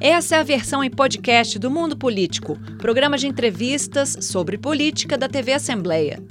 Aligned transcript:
Essa 0.00 0.36
é 0.36 0.38
a 0.38 0.44
versão 0.44 0.84
em 0.84 0.88
podcast 0.88 1.58
do 1.58 1.68
Mundo 1.68 1.96
Político, 1.96 2.56
programa 2.78 3.18
de 3.18 3.26
entrevistas 3.26 4.16
sobre 4.20 4.56
política 4.56 5.18
da 5.18 5.28
TV 5.28 5.52
Assembleia. 5.52 6.22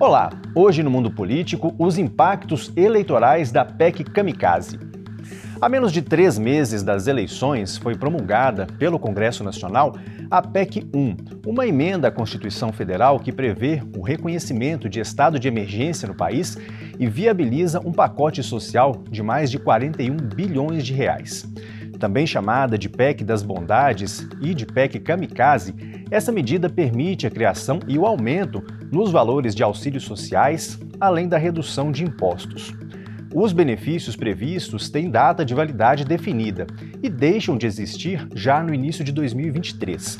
Olá, 0.00 0.30
hoje 0.54 0.82
no 0.82 0.90
Mundo 0.90 1.10
Político, 1.10 1.74
os 1.78 1.98
impactos 1.98 2.72
eleitorais 2.74 3.52
da 3.52 3.66
PEC 3.66 4.04
Kamikaze. 4.04 4.80
Há 5.60 5.68
menos 5.68 5.92
de 5.92 6.00
três 6.00 6.38
meses 6.38 6.82
das 6.82 7.06
eleições, 7.06 7.76
foi 7.76 7.94
promulgada 7.94 8.66
pelo 8.78 8.98
Congresso 8.98 9.44
Nacional 9.44 9.94
a 10.30 10.40
PEC 10.40 10.88
1, 10.94 11.16
uma 11.46 11.66
emenda 11.66 12.08
à 12.08 12.10
Constituição 12.10 12.72
Federal 12.72 13.20
que 13.20 13.30
prevê 13.30 13.82
o 13.94 14.00
reconhecimento 14.00 14.88
de 14.88 15.00
estado 15.00 15.38
de 15.38 15.46
emergência 15.46 16.08
no 16.08 16.14
país 16.14 16.56
e 16.98 17.06
viabiliza 17.06 17.78
um 17.78 17.92
pacote 17.92 18.42
social 18.42 19.04
de 19.10 19.22
mais 19.22 19.50
de 19.50 19.58
41 19.58 20.16
bilhões 20.16 20.86
de 20.86 20.94
reais. 20.94 21.46
Também 21.98 22.26
chamada 22.26 22.76
de 22.76 22.88
PEC 22.88 23.22
das 23.24 23.42
Bondades 23.42 24.26
e 24.40 24.54
de 24.54 24.66
PEC 24.66 24.98
Kamikaze, 25.00 25.74
essa 26.10 26.32
medida 26.32 26.68
permite 26.68 27.26
a 27.26 27.30
criação 27.30 27.80
e 27.86 27.98
o 27.98 28.06
aumento 28.06 28.62
nos 28.90 29.10
valores 29.10 29.54
de 29.54 29.62
auxílios 29.62 30.04
sociais, 30.04 30.78
além 31.00 31.28
da 31.28 31.38
redução 31.38 31.90
de 31.90 32.04
impostos. 32.04 32.74
Os 33.34 33.52
benefícios 33.52 34.14
previstos 34.14 34.90
têm 34.90 35.10
data 35.10 35.42
de 35.42 35.54
validade 35.54 36.04
definida 36.04 36.66
e 37.02 37.08
deixam 37.08 37.56
de 37.56 37.66
existir 37.66 38.28
já 38.34 38.62
no 38.62 38.74
início 38.74 39.02
de 39.02 39.10
2023. 39.10 40.18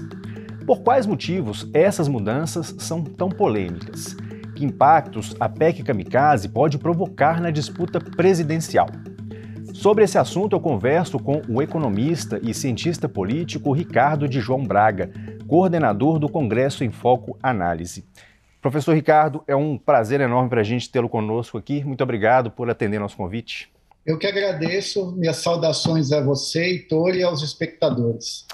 Por 0.67 0.81
quais 0.81 1.07
motivos 1.07 1.69
essas 1.75 2.09
mudanças 2.09 2.75
são 2.79 3.05
tão 3.05 3.29
polêmicas? 3.29 4.17
Que 4.55 4.65
impactos 4.65 5.35
a 5.39 5.49
PEC 5.49 5.83
Kamikaze 5.83 6.49
pode 6.49 6.79
provocar 6.79 7.41
na 7.41 7.51
disputa 7.51 8.01
presidencial? 8.01 8.87
Sobre 9.73 10.05
esse 10.05 10.19
assunto, 10.19 10.55
eu 10.55 10.61
converso 10.61 11.19
com 11.19 11.43
o 11.49 11.63
economista 11.63 12.39
e 12.43 12.53
cientista 12.53 13.09
político 13.09 13.73
Ricardo 13.73 14.29
de 14.29 14.41
João 14.41 14.63
Braga, 14.63 15.11
coordenador 15.49 16.19
do 16.19 16.29
Congresso 16.29 16.85
em 16.85 16.91
Foco 16.91 17.39
Análise. 17.43 18.05
Professor 18.61 18.95
Ricardo, 18.95 19.43
é 19.49 19.57
um 19.57 19.77
prazer 19.77 20.21
enorme 20.21 20.49
para 20.49 20.61
a 20.61 20.65
gente 20.65 20.89
tê-lo 20.91 21.09
conosco 21.09 21.59
aqui. 21.59 21.83
Muito 21.83 22.03
obrigado 22.03 22.51
por 22.51 22.71
atender 22.71 23.01
nosso 23.01 23.17
convite. 23.17 23.73
Eu 24.05 24.19
que 24.19 24.27
agradeço. 24.27 25.13
Minhas 25.13 25.39
saudações 25.39 26.13
a 26.13 26.21
você, 26.21 26.63
Heitor, 26.65 27.17
e 27.17 27.23
aos 27.23 27.43
espectadores. 27.43 28.47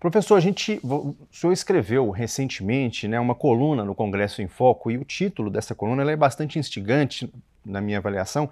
Professor, 0.00 0.34
a 0.34 0.40
gente, 0.40 0.80
o 0.82 1.14
senhor 1.30 1.52
escreveu 1.52 2.10
recentemente 2.10 3.06
né, 3.06 3.20
uma 3.20 3.36
coluna 3.36 3.84
no 3.84 3.94
Congresso 3.94 4.42
em 4.42 4.48
Foco 4.48 4.90
e 4.90 4.98
o 4.98 5.04
título 5.04 5.48
dessa 5.48 5.76
coluna 5.76 6.10
é 6.10 6.16
bastante 6.16 6.58
instigante, 6.58 7.32
na 7.64 7.80
minha 7.80 7.98
avaliação. 7.98 8.50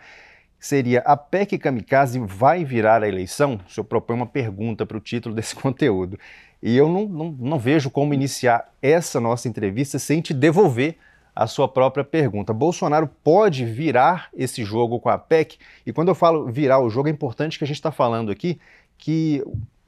Seria 0.61 1.01
A 1.01 1.17
PEC 1.17 1.57
Kamikaze 1.57 2.21
vai 2.21 2.67
virar 2.67 3.03
a 3.03 3.09
eleição? 3.09 3.59
O 3.67 3.73
senhor 3.73 3.85
propõe 3.85 4.15
uma 4.15 4.27
pergunta 4.27 4.85
para 4.85 4.99
o 4.99 5.01
título 5.01 5.35
desse 5.35 5.57
conteúdo. 5.57 6.19
E 6.63 6.77
eu 6.77 6.87
não, 6.87 7.07
não, 7.09 7.33
não 7.33 7.59
vejo 7.59 7.91
como 7.91 8.13
iniciar 8.13 8.71
essa 8.83 9.19
nossa 9.19 9.49
entrevista 9.49 9.99
sem 9.99 10.21
te 10.21 10.35
devolver 10.35 10.99
a 11.35 11.47
sua 11.47 11.67
própria 11.67 12.05
pergunta. 12.05 12.53
Bolsonaro 12.53 13.09
pode 13.25 13.65
virar 13.65 14.29
esse 14.35 14.63
jogo 14.63 15.01
com 15.01 15.09
a 15.09 15.17
PEC? 15.17 15.57
E 15.87 15.93
quando 15.95 16.09
eu 16.09 16.15
falo 16.15 16.53
virar 16.53 16.79
o 16.81 16.91
jogo, 16.91 17.09
é 17.09 17.11
importante 17.11 17.57
que 17.57 17.65
a 17.65 17.67
gente 17.67 17.77
está 17.77 17.91
falando 17.91 18.31
aqui 18.31 18.61
que 18.99 19.43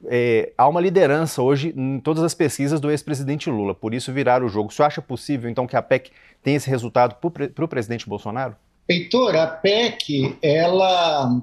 é, 0.05 0.51
há 0.57 0.67
uma 0.67 0.81
liderança 0.81 1.43
hoje 1.43 1.71
em 1.77 1.99
todas 1.99 2.23
as 2.23 2.33
pesquisas 2.33 2.79
do 2.79 2.89
ex-presidente 2.89 3.49
Lula, 3.49 3.75
por 3.75 3.93
isso 3.93 4.11
virar 4.11 4.43
o 4.43 4.49
jogo. 4.49 4.73
Você 4.73 4.81
acha 4.81 5.03
possível, 5.03 5.47
então, 5.47 5.67
que 5.67 5.75
a 5.75 5.81
PEC 5.83 6.11
tenha 6.41 6.57
esse 6.57 6.69
resultado 6.69 7.15
para 7.15 7.65
o 7.65 7.67
presidente 7.67 8.09
Bolsonaro? 8.09 8.55
Heitor, 8.87 9.35
a 9.35 9.47
PEC, 9.47 10.37
ela 10.41 11.41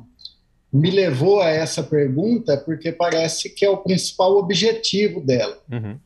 me 0.73 0.91
levou 0.91 1.41
a 1.41 1.49
essa 1.49 1.83
pergunta 1.83 2.57
porque 2.57 2.93
parece 2.93 3.51
que 3.51 3.65
é 3.65 3.71
o 3.71 3.79
principal 3.79 4.37
objetivo 4.37 5.21
dela. 5.21 5.59
Uhum. 5.71 5.99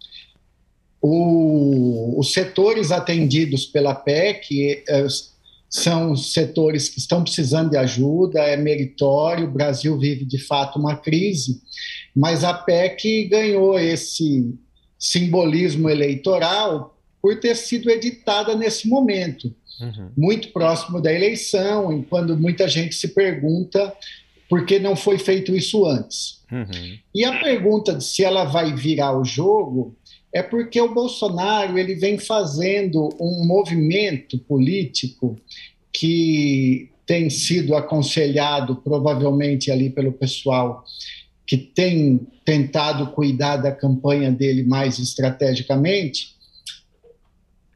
O, 1.03 2.19
os 2.19 2.33
setores 2.33 2.91
atendidos 2.91 3.67
pela 3.67 3.95
PEC 3.95 4.83
é, 4.89 5.07
são 5.69 6.17
setores 6.17 6.89
que 6.89 6.98
estão 6.98 7.23
precisando 7.23 7.70
de 7.73 7.77
ajuda, 7.77 8.41
é 8.41 8.57
meritório, 8.57 9.47
o 9.47 9.51
Brasil 9.51 9.98
vive 9.98 10.25
de 10.25 10.39
fato 10.39 10.79
uma 10.79 10.97
crise, 10.97 11.61
mas 12.17 12.42
a 12.45 12.55
PEC 12.55 13.25
ganhou 13.29 13.79
esse 13.79 14.55
simbolismo 14.98 15.91
eleitoral 15.91 16.97
por 17.20 17.39
ter 17.41 17.57
sido 17.57 17.91
editada 17.91 18.55
nesse 18.55 18.89
momento. 18.89 19.55
Uhum. 19.80 20.11
Muito 20.17 20.48
próximo 20.48 21.01
da 21.01 21.12
eleição, 21.12 22.02
quando 22.08 22.36
muita 22.36 22.68
gente 22.68 22.95
se 22.95 23.08
pergunta 23.08 23.92
porque 24.48 24.79
não 24.79 24.95
foi 24.95 25.18
feito 25.18 25.55
isso 25.57 25.85
antes. 25.86 26.42
Uhum. 26.51 26.98
E 27.14 27.24
a 27.24 27.40
pergunta 27.40 27.95
de 27.95 28.05
se 28.05 28.23
ela 28.23 28.45
vai 28.45 28.74
virar 28.74 29.18
o 29.18 29.24
jogo 29.24 29.96
é 30.33 30.42
porque 30.42 30.80
o 30.80 30.92
Bolsonaro 30.92 31.79
ele 31.79 31.95
vem 31.95 32.18
fazendo 32.18 33.08
um 33.20 33.46
movimento 33.46 34.39
político 34.39 35.36
que 35.92 36.90
tem 37.07 37.30
sido 37.30 37.74
aconselhado 37.77 38.77
provavelmente 38.77 39.70
ali 39.70 39.90
pelo 39.90 40.13
pessoal 40.13 40.84
que 41.46 41.57
tem 41.57 42.27
tentado 42.45 43.08
cuidar 43.08 43.58
da 43.58 43.70
campanha 43.70 44.30
dele 44.33 44.64
mais 44.64 44.98
estrategicamente, 44.98 46.33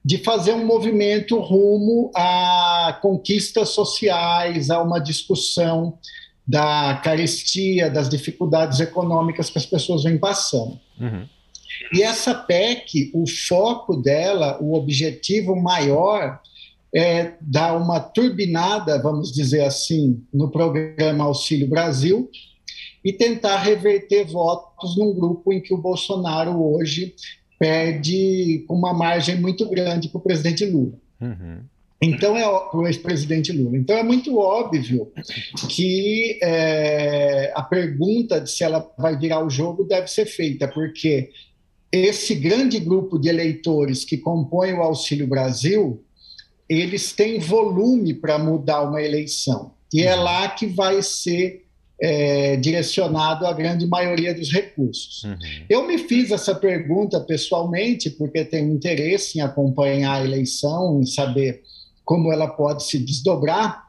de 0.04 0.19
fazer 0.19 0.53
um 0.53 0.64
movimento 0.64 1.38
rumo 1.38 2.10
a 2.14 2.98
conquistas 3.03 3.70
sociais, 3.70 4.70
a 4.70 4.82
uma 4.82 4.98
discussão 4.98 5.98
da 6.47 6.98
carestia, 7.04 7.91
das 7.91 8.08
dificuldades 8.08 8.81
econômicas 8.81 9.50
que 9.50 9.58
as 9.58 9.66
pessoas 9.66 10.04
vêm 10.04 10.16
passando. 10.16 10.78
Uhum. 10.98 11.26
E 11.92 12.03
essa 12.03 12.34
PEC, 12.34 13.10
o 13.14 13.28
foco 13.28 13.97
dela, 13.97 14.58
o 14.60 14.75
objetivo 14.75 15.54
maior 15.54 16.41
é 16.94 17.34
dar 17.41 17.76
uma 17.76 18.00
turbinada, 18.00 19.00
vamos 19.00 19.31
dizer 19.31 19.62
assim, 19.62 20.25
no 20.32 20.50
programa 20.50 21.25
Auxílio 21.25 21.69
Brasil 21.69 22.31
e 23.04 23.12
tentar 23.12 23.58
reverter 23.58 24.25
votos 24.25 24.97
num 24.97 25.14
grupo 25.14 25.53
em 25.53 25.60
que 25.60 25.75
o 25.75 25.78
Bolsonaro 25.78 26.62
hoje 26.62 27.14
perde 27.58 28.64
com 28.66 28.74
uma 28.74 28.94
margem 28.94 29.36
muito 29.36 29.69
grande 29.69 30.08
para 30.08 30.19
o 30.19 30.22
presidente 30.22 30.64
Lula. 30.64 30.94
Uhum. 31.20 31.60
Então 32.00 32.36
é 32.36 32.46
o 32.46 32.86
ex-presidente 32.86 33.50
Lula. 33.50 33.76
Então 33.76 33.96
é 33.96 34.02
muito 34.04 34.38
óbvio 34.38 35.10
que 35.69 36.38
é, 36.41 37.52
a 37.54 37.62
pergunta 37.62 38.41
de 38.41 38.50
se 38.50 38.62
ela 38.62 38.88
vai 38.96 39.19
virar 39.19 39.44
o 39.44 39.50
jogo 39.50 39.82
deve 39.82 40.06
ser 40.06 40.24
feita, 40.26 40.69
porque 40.69 41.30
esse 41.91 42.36
grande 42.36 42.78
grupo 42.78 43.19
de 43.19 43.28
eleitores 43.28 44.04
que 44.04 44.16
compõe 44.16 44.75
o 44.75 44.82
Auxílio 44.82 45.26
Brasil, 45.26 46.04
eles 46.69 47.12
têm 47.12 47.40
volume 47.40 48.14
para 48.14 48.38
mudar 48.38 48.82
uma 48.82 49.02
eleição. 49.02 49.72
E 49.92 50.02
é 50.02 50.14
lá 50.14 50.48
que 50.48 50.66
vai 50.66 51.02
ser 51.02 51.64
é, 52.00 52.56
direcionado 52.56 53.47
a 53.47 53.53
grande 53.53 53.86
maioria 53.86 54.32
dos 54.32 54.53
recursos. 54.53 55.25
Uhum. 55.25 55.36
Eu 55.69 55.86
me 55.86 55.98
fiz 55.98 56.31
essa 56.31 56.54
pergunta 56.54 57.20
pessoalmente, 57.20 58.10
porque 58.10 58.44
tenho 58.44 58.72
interesse 58.72 59.38
em 59.38 59.42
acompanhar 59.42 60.20
a 60.20 60.25
eleição, 60.25 61.00
em 61.00 61.06
saber 61.06 61.62
como 62.04 62.32
ela 62.32 62.47
pode 62.47 62.84
se 62.84 62.98
desdobrar. 62.98 63.88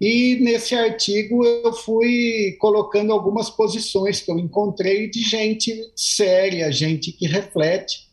E 0.00 0.36
nesse 0.40 0.74
artigo 0.74 1.44
eu 1.44 1.72
fui 1.72 2.56
colocando 2.58 3.12
algumas 3.12 3.48
posições 3.48 4.20
que 4.20 4.30
eu 4.30 4.38
encontrei 4.38 5.08
de 5.08 5.22
gente 5.22 5.72
séria, 5.94 6.70
gente 6.72 7.12
que 7.12 7.26
reflete. 7.26 8.08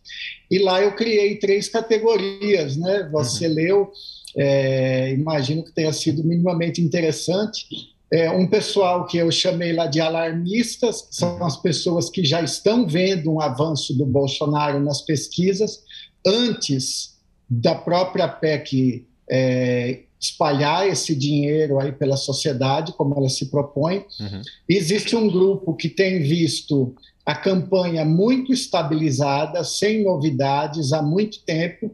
E 0.50 0.60
lá 0.60 0.82
eu 0.82 0.96
criei 0.96 1.38
três 1.38 1.68
categorias, 1.68 2.78
né? 2.78 3.10
Você 3.12 3.48
uhum. 3.48 3.54
leu, 3.54 3.92
é, 4.38 5.12
imagino 5.12 5.64
que 5.64 5.72
tenha 5.72 5.92
sido 5.92 6.24
minimamente 6.24 6.82
interessante. 6.82 7.66
É, 8.12 8.30
um 8.30 8.46
pessoal 8.46 9.06
que 9.06 9.18
eu 9.18 9.32
chamei 9.32 9.72
lá 9.72 9.88
de 9.88 10.02
alarmistas, 10.02 11.04
que 11.04 11.16
são 11.16 11.44
as 11.46 11.56
pessoas 11.56 12.10
que 12.10 12.26
já 12.26 12.42
estão 12.42 12.86
vendo 12.86 13.32
um 13.32 13.40
avanço 13.40 13.98
do 13.98 14.06
Bolsonaro 14.06 14.80
nas 14.82 15.02
pesquisas 15.02 15.82
antes 16.26 17.18
da 17.50 17.74
própria 17.74 18.28
PEC 18.28 19.06
é, 19.30 20.02
espalhar 20.20 20.88
esse 20.88 21.16
dinheiro 21.16 21.80
aí 21.80 21.92
pela 21.92 22.16
sociedade, 22.16 22.94
como 22.94 23.16
ela 23.18 23.28
se 23.28 23.48
propõe. 23.48 24.06
Uhum. 24.20 24.42
Existe 24.70 25.16
um 25.16 25.28
grupo 25.28 25.74
que 25.74 25.90
tem 25.90 26.22
visto 26.22 26.94
a 27.26 27.36
campanha 27.36 28.06
muito 28.06 28.54
estabilizada, 28.54 29.64
sem 29.64 30.04
novidades, 30.04 30.94
há 30.94 31.02
muito 31.02 31.42
tempo. 31.44 31.94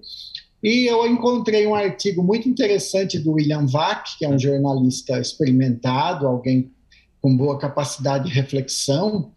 E 0.64 0.86
eu 0.86 1.06
encontrei 1.06 1.68
um 1.68 1.76
artigo 1.76 2.24
muito 2.24 2.50
interessante 2.50 3.20
do 3.20 3.34
William 3.34 3.66
Vac, 3.66 4.18
que 4.18 4.26
é 4.26 4.30
um 4.30 4.40
jornalista 4.40 5.20
experimentado, 5.20 6.28
alguém 6.28 6.72
com 7.22 7.36
boa 7.36 7.58
capacidade 7.58 8.30
de 8.30 8.34
reflexão, 8.34 9.32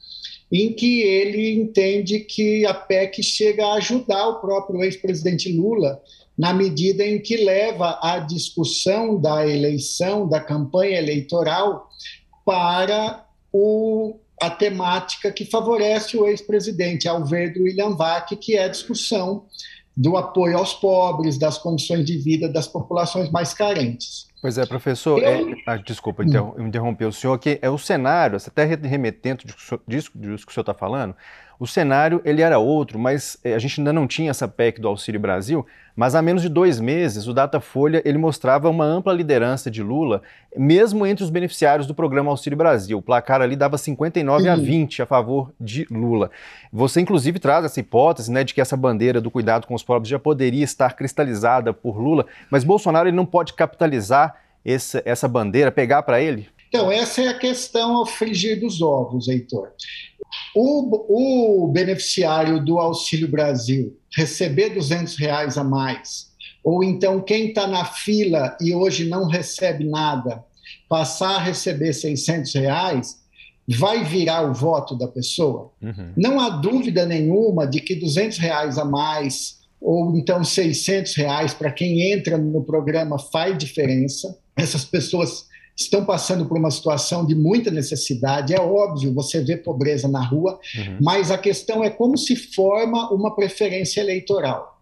em 0.51 0.73
que 0.73 1.03
ele 1.03 1.53
entende 1.53 2.21
que 2.21 2.67
a 2.67 2.75
PEC 2.75 3.23
chega 3.23 3.67
a 3.67 3.75
ajudar 3.75 4.29
o 4.29 4.41
próprio 4.41 4.83
ex-presidente 4.83 5.53
Lula 5.53 6.01
na 6.37 6.55
medida 6.55 7.05
em 7.05 7.21
que 7.21 7.37
leva 7.37 7.99
a 8.03 8.19
discussão 8.19 9.21
da 9.21 9.47
eleição, 9.47 10.27
da 10.29 10.41
campanha 10.41 10.99
eleitoral, 10.99 11.89
para 12.45 13.27
o 13.53 14.17
a 14.41 14.49
temática 14.49 15.31
que 15.31 15.45
favorece 15.45 16.17
o 16.17 16.27
ex-presidente, 16.27 17.07
ao 17.07 17.23
ver 17.23 17.53
do 17.53 17.65
William 17.65 17.95
Vac, 17.95 18.35
que 18.37 18.57
é 18.57 18.65
a 18.65 18.69
discussão 18.69 19.45
do 19.97 20.17
apoio 20.17 20.57
aos 20.57 20.75
pobres, 20.75 21.39
das 21.39 21.59
condições 21.59 22.05
de 22.05 22.17
vida 22.19 22.49
das 22.49 22.67
populações 22.67 23.31
mais 23.31 23.53
carentes. 23.53 24.29
Pois 24.41 24.57
é, 24.57 24.65
professor, 24.65 25.19
eu... 25.19 25.51
é, 25.51 25.55
ah, 25.67 25.77
desculpa 25.77 26.23
hum. 26.23 26.67
interromper 26.67 27.05
o 27.05 27.13
senhor, 27.13 27.39
que 27.39 27.59
é 27.61 27.69
o 27.69 27.77
cenário, 27.77 28.39
até 28.39 28.65
remetendo 28.65 29.45
disso, 29.45 29.81
disso 29.87 30.11
que 30.47 30.51
o 30.51 30.55
senhor 30.55 30.63
está 30.63 30.75
falando, 30.75 31.15
o 31.61 31.67
cenário 31.67 32.23
ele 32.25 32.41
era 32.41 32.59
outro, 32.59 32.99
mas 32.99 33.37
eh, 33.45 33.53
a 33.53 33.59
gente 33.59 33.79
ainda 33.79 33.93
não 33.93 34.07
tinha 34.07 34.31
essa 34.31 34.49
PEC 34.49 34.81
do 34.81 34.89
Auxílio 34.89 35.21
Brasil, 35.21 35.67
mas 35.95 36.15
há 36.15 36.23
menos 36.23 36.41
de 36.41 36.49
dois 36.49 36.81
meses 36.81 37.27
o 37.27 37.35
Datafolha 37.35 38.01
ele 38.03 38.17
mostrava 38.17 38.71
uma 38.71 38.87
ampla 38.87 39.13
liderança 39.13 39.71
de 39.71 39.83
Lula, 39.83 40.23
mesmo 40.57 41.07
entre 41.07 41.23
os 41.23 41.29
beneficiários 41.29 41.87
do 41.87 41.95
programa 41.95 42.31
Auxílio 42.31 42.57
Brasil. 42.57 42.97
O 42.97 43.03
placar 43.03 43.43
ali 43.43 43.57
dava 43.57 43.77
59 43.77 44.49
a 44.49 44.57
20 44.57 45.03
a 45.03 45.07
favor 45.07 45.53
de 45.61 45.87
Lula. 45.91 46.31
Você 46.73 47.03
inclusive 47.03 47.39
traz 47.39 47.67
essa 47.67 47.79
hipótese 47.79 48.33
né, 48.33 48.43
de 48.43 48.55
que 48.55 48.61
essa 48.63 48.75
bandeira 48.75 49.21
do 49.21 49.31
cuidado 49.31 49.67
com 49.67 49.75
os 49.75 49.83
pobres 49.83 50.09
já 50.09 50.19
poderia 50.19 50.65
estar 50.65 50.97
cristalizada 50.97 51.75
por 51.75 51.99
Lula, 52.01 52.25
mas 52.51 52.65
Bolsonaro 52.65 53.07
ele 53.07 53.17
não 53.17 53.27
pode 53.27 53.53
capitalizar 53.53 54.35
essa, 54.65 55.03
essa 55.05 55.29
bandeira, 55.29 55.71
pegar 55.71 56.03
para 56.05 56.23
ele? 56.23 56.49
Então, 56.71 56.91
essa 56.91 57.21
é 57.21 57.27
a 57.27 57.37
questão 57.37 57.97
ao 57.97 58.07
frigir 58.07 58.61
dos 58.61 58.81
ovos, 58.81 59.27
Heitor. 59.27 59.73
O, 60.55 61.65
o 61.65 61.67
beneficiário 61.67 62.65
do 62.65 62.79
Auxílio 62.79 63.29
Brasil 63.29 63.99
receber 64.17 64.71
200 64.71 65.17
reais 65.17 65.59
a 65.59 65.65
mais, 65.65 66.31
ou 66.63 66.85
então 66.85 67.21
quem 67.21 67.49
está 67.49 67.67
na 67.67 67.85
fila 67.85 68.57
e 68.61 68.73
hoje 68.73 69.09
não 69.09 69.27
recebe 69.27 69.85
nada, 69.85 70.45
passar 70.89 71.37
a 71.37 71.43
receber 71.43 71.93
600 71.93 72.55
reais, 72.55 73.21
vai 73.69 74.05
virar 74.05 74.49
o 74.49 74.55
voto 74.55 74.97
da 74.97 75.09
pessoa? 75.09 75.73
Uhum. 75.83 76.13
Não 76.17 76.39
há 76.39 76.51
dúvida 76.51 77.05
nenhuma 77.05 77.67
de 77.67 77.81
que 77.81 77.97
200 77.97 78.39
reais 78.39 78.79
a 78.79 78.85
mais, 78.85 79.59
ou 79.81 80.17
então 80.17 80.45
600 80.45 81.17
reais 81.17 81.53
para 81.53 81.73
quem 81.73 82.13
entra 82.13 82.39
no 82.39 82.63
programa 82.63 83.19
faz 83.19 83.59
diferença. 83.59 84.39
Essas 84.57 84.85
pessoas 84.85 85.50
estão 85.83 86.05
passando 86.05 86.47
por 86.47 86.59
uma 86.59 86.71
situação 86.71 87.25
de 87.25 87.35
muita 87.35 87.71
necessidade. 87.71 88.55
É 88.55 88.61
óbvio, 88.61 89.15
você 89.15 89.41
vê 89.41 89.57
pobreza 89.57 90.09
na 90.09 90.25
rua, 90.25 90.59
uhum. 90.77 90.99
mas 91.01 91.31
a 91.31 91.39
questão 91.39 91.83
é 91.83 91.91
como 91.91 92.17
se 92.17 92.37
forma 92.37 93.11
uma 93.13 93.35
preferência 93.35 94.01
eleitoral. 94.01 94.79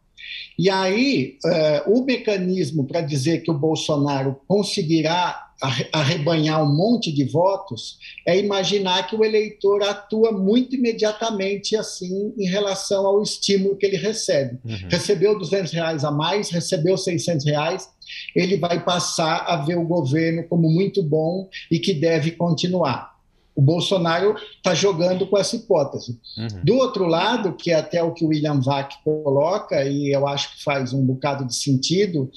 E 0.58 0.68
aí, 0.68 1.38
uh, 1.44 1.92
o 1.92 2.04
mecanismo 2.04 2.84
para 2.84 3.00
dizer 3.00 3.42
que 3.42 3.50
o 3.50 3.54
Bolsonaro 3.54 4.40
conseguirá 4.46 5.48
arrebanhar 5.92 6.62
um 6.62 6.72
monte 6.72 7.12
de 7.12 7.24
votos 7.24 7.98
é 8.24 8.38
imaginar 8.38 9.08
que 9.08 9.16
o 9.16 9.24
eleitor 9.24 9.82
atua 9.82 10.30
muito 10.30 10.76
imediatamente 10.76 11.76
assim 11.76 12.32
em 12.38 12.48
relação 12.48 13.04
ao 13.04 13.20
estímulo 13.22 13.76
que 13.76 13.84
ele 13.84 13.96
recebe. 13.96 14.58
Uhum. 14.64 14.88
Recebeu 14.88 15.36
200 15.36 15.72
reais 15.72 16.04
a 16.04 16.12
mais, 16.12 16.48
recebeu 16.50 16.96
600 16.96 17.44
reais, 17.44 17.88
ele 18.34 18.56
vai 18.56 18.82
passar 18.82 19.44
a 19.46 19.56
ver 19.56 19.76
o 19.76 19.86
governo 19.86 20.44
como 20.44 20.70
muito 20.70 21.02
bom 21.02 21.48
e 21.70 21.78
que 21.78 21.94
deve 21.94 22.32
continuar. 22.32 23.18
O 23.58 23.60
Bolsonaro 23.60 24.36
está 24.56 24.72
jogando 24.72 25.26
com 25.26 25.36
essa 25.36 25.56
hipótese. 25.56 26.16
Uhum. 26.36 26.60
Do 26.62 26.76
outro 26.76 27.06
lado, 27.06 27.54
que 27.54 27.72
é 27.72 27.74
até 27.74 28.00
o 28.00 28.12
que 28.12 28.24
o 28.24 28.28
William 28.28 28.60
Vac 28.60 28.94
coloca, 29.02 29.84
e 29.84 30.14
eu 30.14 30.28
acho 30.28 30.54
que 30.54 30.62
faz 30.62 30.92
um 30.92 31.04
bocado 31.04 31.44
de 31.44 31.56
sentido, 31.56 32.30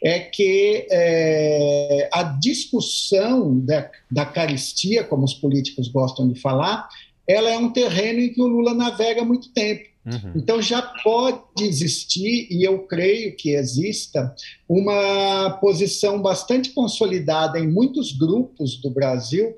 é 0.00 0.20
que 0.20 0.86
é, 0.88 2.08
a 2.12 2.22
discussão 2.22 3.58
da, 3.58 3.90
da 4.08 4.24
caristia, 4.24 5.02
como 5.02 5.24
os 5.24 5.34
políticos 5.34 5.88
gostam 5.88 6.28
de 6.28 6.40
falar, 6.40 6.88
ela 7.26 7.50
é 7.50 7.58
um 7.58 7.72
terreno 7.72 8.20
em 8.20 8.32
que 8.32 8.40
o 8.40 8.46
Lula 8.46 8.72
navega 8.72 9.22
há 9.22 9.24
muito 9.24 9.52
tempo. 9.52 9.82
Uhum. 10.08 10.32
Então 10.36 10.62
já 10.62 10.80
pode 10.82 11.42
existir, 11.60 12.48
e 12.50 12.66
eu 12.66 12.80
creio 12.80 13.36
que 13.36 13.54
exista, 13.54 14.34
uma 14.68 15.50
posição 15.60 16.20
bastante 16.20 16.70
consolidada 16.70 17.58
em 17.58 17.68
muitos 17.68 18.12
grupos 18.12 18.80
do 18.80 18.90
Brasil 18.90 19.54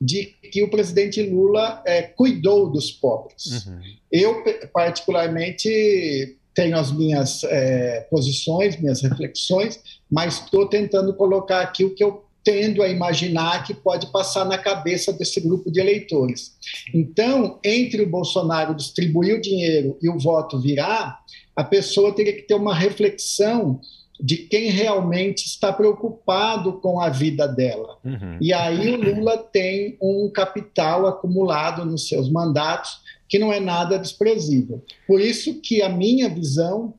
de 0.00 0.34
que 0.52 0.62
o 0.62 0.70
presidente 0.70 1.22
Lula 1.22 1.82
é, 1.86 2.02
cuidou 2.02 2.70
dos 2.70 2.90
pobres. 2.90 3.66
Uhum. 3.66 3.80
Eu, 4.12 4.44
particularmente, 4.72 6.36
tenho 6.54 6.76
as 6.76 6.92
minhas 6.92 7.42
é, 7.44 8.06
posições, 8.10 8.78
minhas 8.78 9.00
reflexões, 9.00 9.80
mas 10.10 10.40
estou 10.40 10.66
tentando 10.66 11.14
colocar 11.14 11.60
aqui 11.60 11.84
o 11.84 11.94
que 11.94 12.04
eu 12.04 12.25
tendo 12.46 12.80
a 12.80 12.88
imaginar 12.88 13.64
que 13.64 13.74
pode 13.74 14.06
passar 14.12 14.44
na 14.44 14.56
cabeça 14.56 15.12
desse 15.12 15.40
grupo 15.40 15.68
de 15.68 15.80
eleitores. 15.80 16.54
Então, 16.94 17.58
entre 17.64 18.02
o 18.02 18.08
Bolsonaro 18.08 18.72
distribuir 18.72 19.34
o 19.34 19.40
dinheiro 19.40 19.98
e 20.00 20.08
o 20.08 20.16
voto 20.16 20.60
virar, 20.60 21.18
a 21.56 21.64
pessoa 21.64 22.14
teria 22.14 22.32
que 22.32 22.42
ter 22.42 22.54
uma 22.54 22.72
reflexão 22.72 23.80
de 24.20 24.36
quem 24.36 24.70
realmente 24.70 25.44
está 25.44 25.72
preocupado 25.72 26.74
com 26.74 27.00
a 27.00 27.08
vida 27.08 27.48
dela. 27.48 27.98
Uhum. 28.04 28.38
E 28.40 28.52
aí 28.52 28.90
o 28.90 28.96
Lula 28.96 29.36
tem 29.38 29.98
um 30.00 30.30
capital 30.32 31.04
acumulado 31.04 31.84
nos 31.84 32.06
seus 32.06 32.30
mandatos 32.30 33.00
que 33.28 33.40
não 33.40 33.52
é 33.52 33.58
nada 33.58 33.98
desprezível. 33.98 34.84
Por 35.04 35.20
isso 35.20 35.60
que 35.60 35.82
a 35.82 35.88
minha 35.88 36.28
visão 36.28 36.94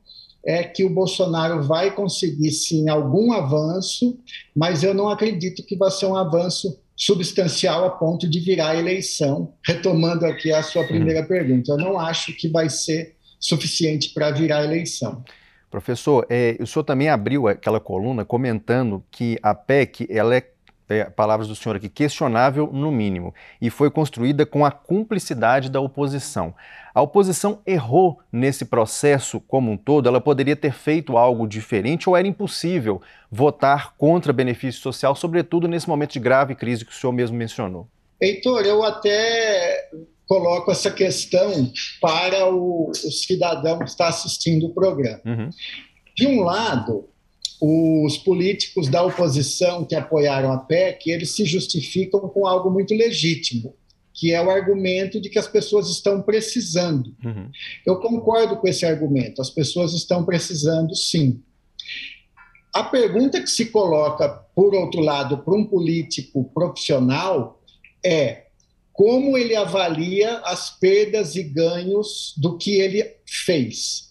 é 0.47 0.63
que 0.63 0.85
o 0.85 0.89
Bolsonaro 0.89 1.61
vai 1.61 1.93
conseguir 1.93 2.51
sim 2.51 2.87
algum 2.87 3.33
avanço, 3.33 4.17
mas 4.55 4.81
eu 4.81 4.93
não 4.93 5.09
acredito 5.09 5.61
que 5.61 5.75
vai 5.75 5.91
ser 5.91 6.05
um 6.05 6.15
avanço 6.15 6.79
substancial 6.95 7.83
a 7.83 7.89
ponto 7.89 8.29
de 8.29 8.39
virar 8.39 8.69
a 8.69 8.75
eleição. 8.77 9.53
Retomando 9.61 10.25
aqui 10.25 10.53
a 10.53 10.63
sua 10.63 10.85
primeira 10.85 11.19
uhum. 11.19 11.27
pergunta, 11.27 11.73
eu 11.73 11.77
não 11.77 11.99
acho 11.99 12.33
que 12.33 12.47
vai 12.47 12.69
ser 12.69 13.17
suficiente 13.37 14.13
para 14.13 14.31
virar 14.31 14.59
a 14.59 14.63
eleição. 14.63 15.21
Professor, 15.69 16.25
é, 16.29 16.55
o 16.61 16.65
senhor 16.65 16.85
também 16.85 17.09
abriu 17.09 17.49
aquela 17.49 17.81
coluna 17.81 18.23
comentando 18.23 19.03
que 19.11 19.37
a 19.43 19.53
PEC 19.53 20.07
ela 20.09 20.33
é 20.33 20.49
é, 20.89 21.05
palavras 21.05 21.47
do 21.47 21.55
senhor 21.55 21.75
aqui, 21.75 21.89
questionável 21.89 22.69
no 22.71 22.91
mínimo, 22.91 23.33
e 23.61 23.69
foi 23.69 23.91
construída 23.91 24.45
com 24.45 24.65
a 24.65 24.71
cumplicidade 24.71 25.69
da 25.69 25.79
oposição. 25.79 26.53
A 26.93 27.01
oposição 27.01 27.59
errou 27.65 28.19
nesse 28.31 28.65
processo 28.65 29.39
como 29.41 29.71
um 29.71 29.77
todo? 29.77 30.07
Ela 30.07 30.19
poderia 30.19 30.55
ter 30.55 30.73
feito 30.73 31.17
algo 31.17 31.47
diferente 31.47 32.09
ou 32.09 32.17
era 32.17 32.27
impossível 32.27 33.01
votar 33.31 33.95
contra 33.97 34.33
benefício 34.33 34.81
social, 34.81 35.15
sobretudo 35.15 35.67
nesse 35.67 35.87
momento 35.87 36.13
de 36.13 36.19
grave 36.19 36.55
crise 36.55 36.83
que 36.83 36.91
o 36.91 36.95
senhor 36.95 37.13
mesmo 37.13 37.37
mencionou? 37.37 37.87
Heitor, 38.19 38.61
eu 38.65 38.83
até 38.83 39.89
coloco 40.25 40.71
essa 40.71 40.89
questão 40.89 41.71
para 42.01 42.51
o, 42.51 42.89
o 42.89 42.93
cidadão 42.93 43.79
que 43.79 43.85
está 43.85 44.07
assistindo 44.07 44.65
o 44.65 44.73
programa. 44.73 45.21
Uhum. 45.25 45.49
De 46.15 46.27
um 46.27 46.41
lado, 46.43 47.07
os 47.59 48.17
políticos 48.17 48.87
da 48.87 49.03
oposição 49.03 49.83
que 49.83 49.95
apoiaram 49.95 50.51
a 50.51 50.57
PEC, 50.57 51.09
eles 51.09 51.31
se 51.31 51.43
justificam 51.45 52.21
com 52.29 52.45
algo 52.45 52.69
muito 52.69 52.93
legítimo, 52.93 53.75
que 54.13 54.33
é 54.33 54.41
o 54.41 54.49
argumento 54.49 55.19
de 55.19 55.29
que 55.29 55.39
as 55.39 55.47
pessoas 55.47 55.89
estão 55.89 56.21
precisando. 56.21 57.15
Uhum. 57.23 57.49
Eu 57.85 57.99
concordo 57.99 58.57
com 58.57 58.67
esse 58.67 58.85
argumento, 58.85 59.41
as 59.41 59.49
pessoas 59.49 59.93
estão 59.93 60.23
precisando 60.23 60.95
sim. 60.95 61.41
A 62.73 62.83
pergunta 62.83 63.41
que 63.41 63.49
se 63.49 63.67
coloca, 63.67 64.29
por 64.55 64.75
outro 64.75 65.01
lado, 65.01 65.39
para 65.39 65.55
um 65.55 65.65
político 65.65 66.43
profissional 66.53 67.59
é 68.05 68.43
como 68.93 69.37
ele 69.37 69.55
avalia 69.55 70.39
as 70.39 70.71
perdas 70.71 71.35
e 71.35 71.43
ganhos 71.43 72.33
do 72.37 72.57
que 72.57 72.79
ele 72.79 73.03
fez. 73.25 74.06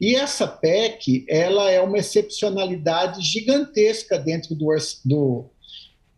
E 0.00 0.14
essa 0.16 0.46
PEC, 0.46 1.26
ela 1.28 1.70
é 1.70 1.78
uma 1.80 1.98
excepcionalidade 1.98 3.20
gigantesca 3.20 4.18
dentro 4.18 4.54
do, 4.54 4.74
do, 5.04 5.50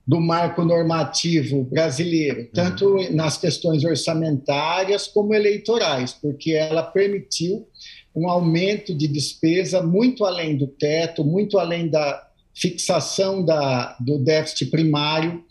do 0.06 0.20
marco 0.20 0.64
normativo 0.64 1.64
brasileiro, 1.64 2.48
tanto 2.54 2.94
uhum. 2.94 3.12
nas 3.12 3.36
questões 3.36 3.82
orçamentárias 3.82 5.08
como 5.08 5.34
eleitorais, 5.34 6.12
porque 6.12 6.52
ela 6.52 6.84
permitiu 6.84 7.66
um 8.14 8.28
aumento 8.28 8.94
de 8.94 9.08
despesa 9.08 9.82
muito 9.82 10.24
além 10.24 10.56
do 10.56 10.68
teto, 10.68 11.24
muito 11.24 11.58
além 11.58 11.88
da 11.88 12.28
fixação 12.54 13.44
da, 13.44 13.96
do 13.98 14.18
déficit 14.18 14.66
primário, 14.66 15.42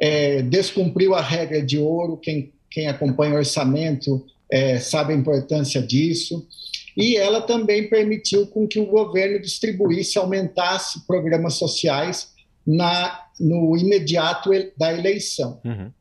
é, 0.00 0.42
descumpriu 0.42 1.12
a 1.12 1.20
regra 1.20 1.60
de 1.60 1.76
ouro, 1.76 2.18
quem, 2.18 2.52
quem 2.70 2.86
acompanha 2.86 3.34
o 3.34 3.38
orçamento 3.38 4.24
é, 4.50 4.78
sabe 4.78 5.12
a 5.12 5.16
importância 5.16 5.82
disso 5.82 6.46
e 6.98 7.16
ela 7.16 7.40
também 7.40 7.88
permitiu 7.88 8.48
com 8.48 8.66
que 8.66 8.80
o 8.80 8.86
governo 8.86 9.40
distribuísse, 9.40 10.18
aumentasse 10.18 11.06
programas 11.06 11.54
sociais 11.54 12.32
na, 12.66 13.24
no 13.38 13.76
imediato 13.76 14.50
da 14.76 14.92
eleição. 14.92 15.60
Uhum. 15.64 15.92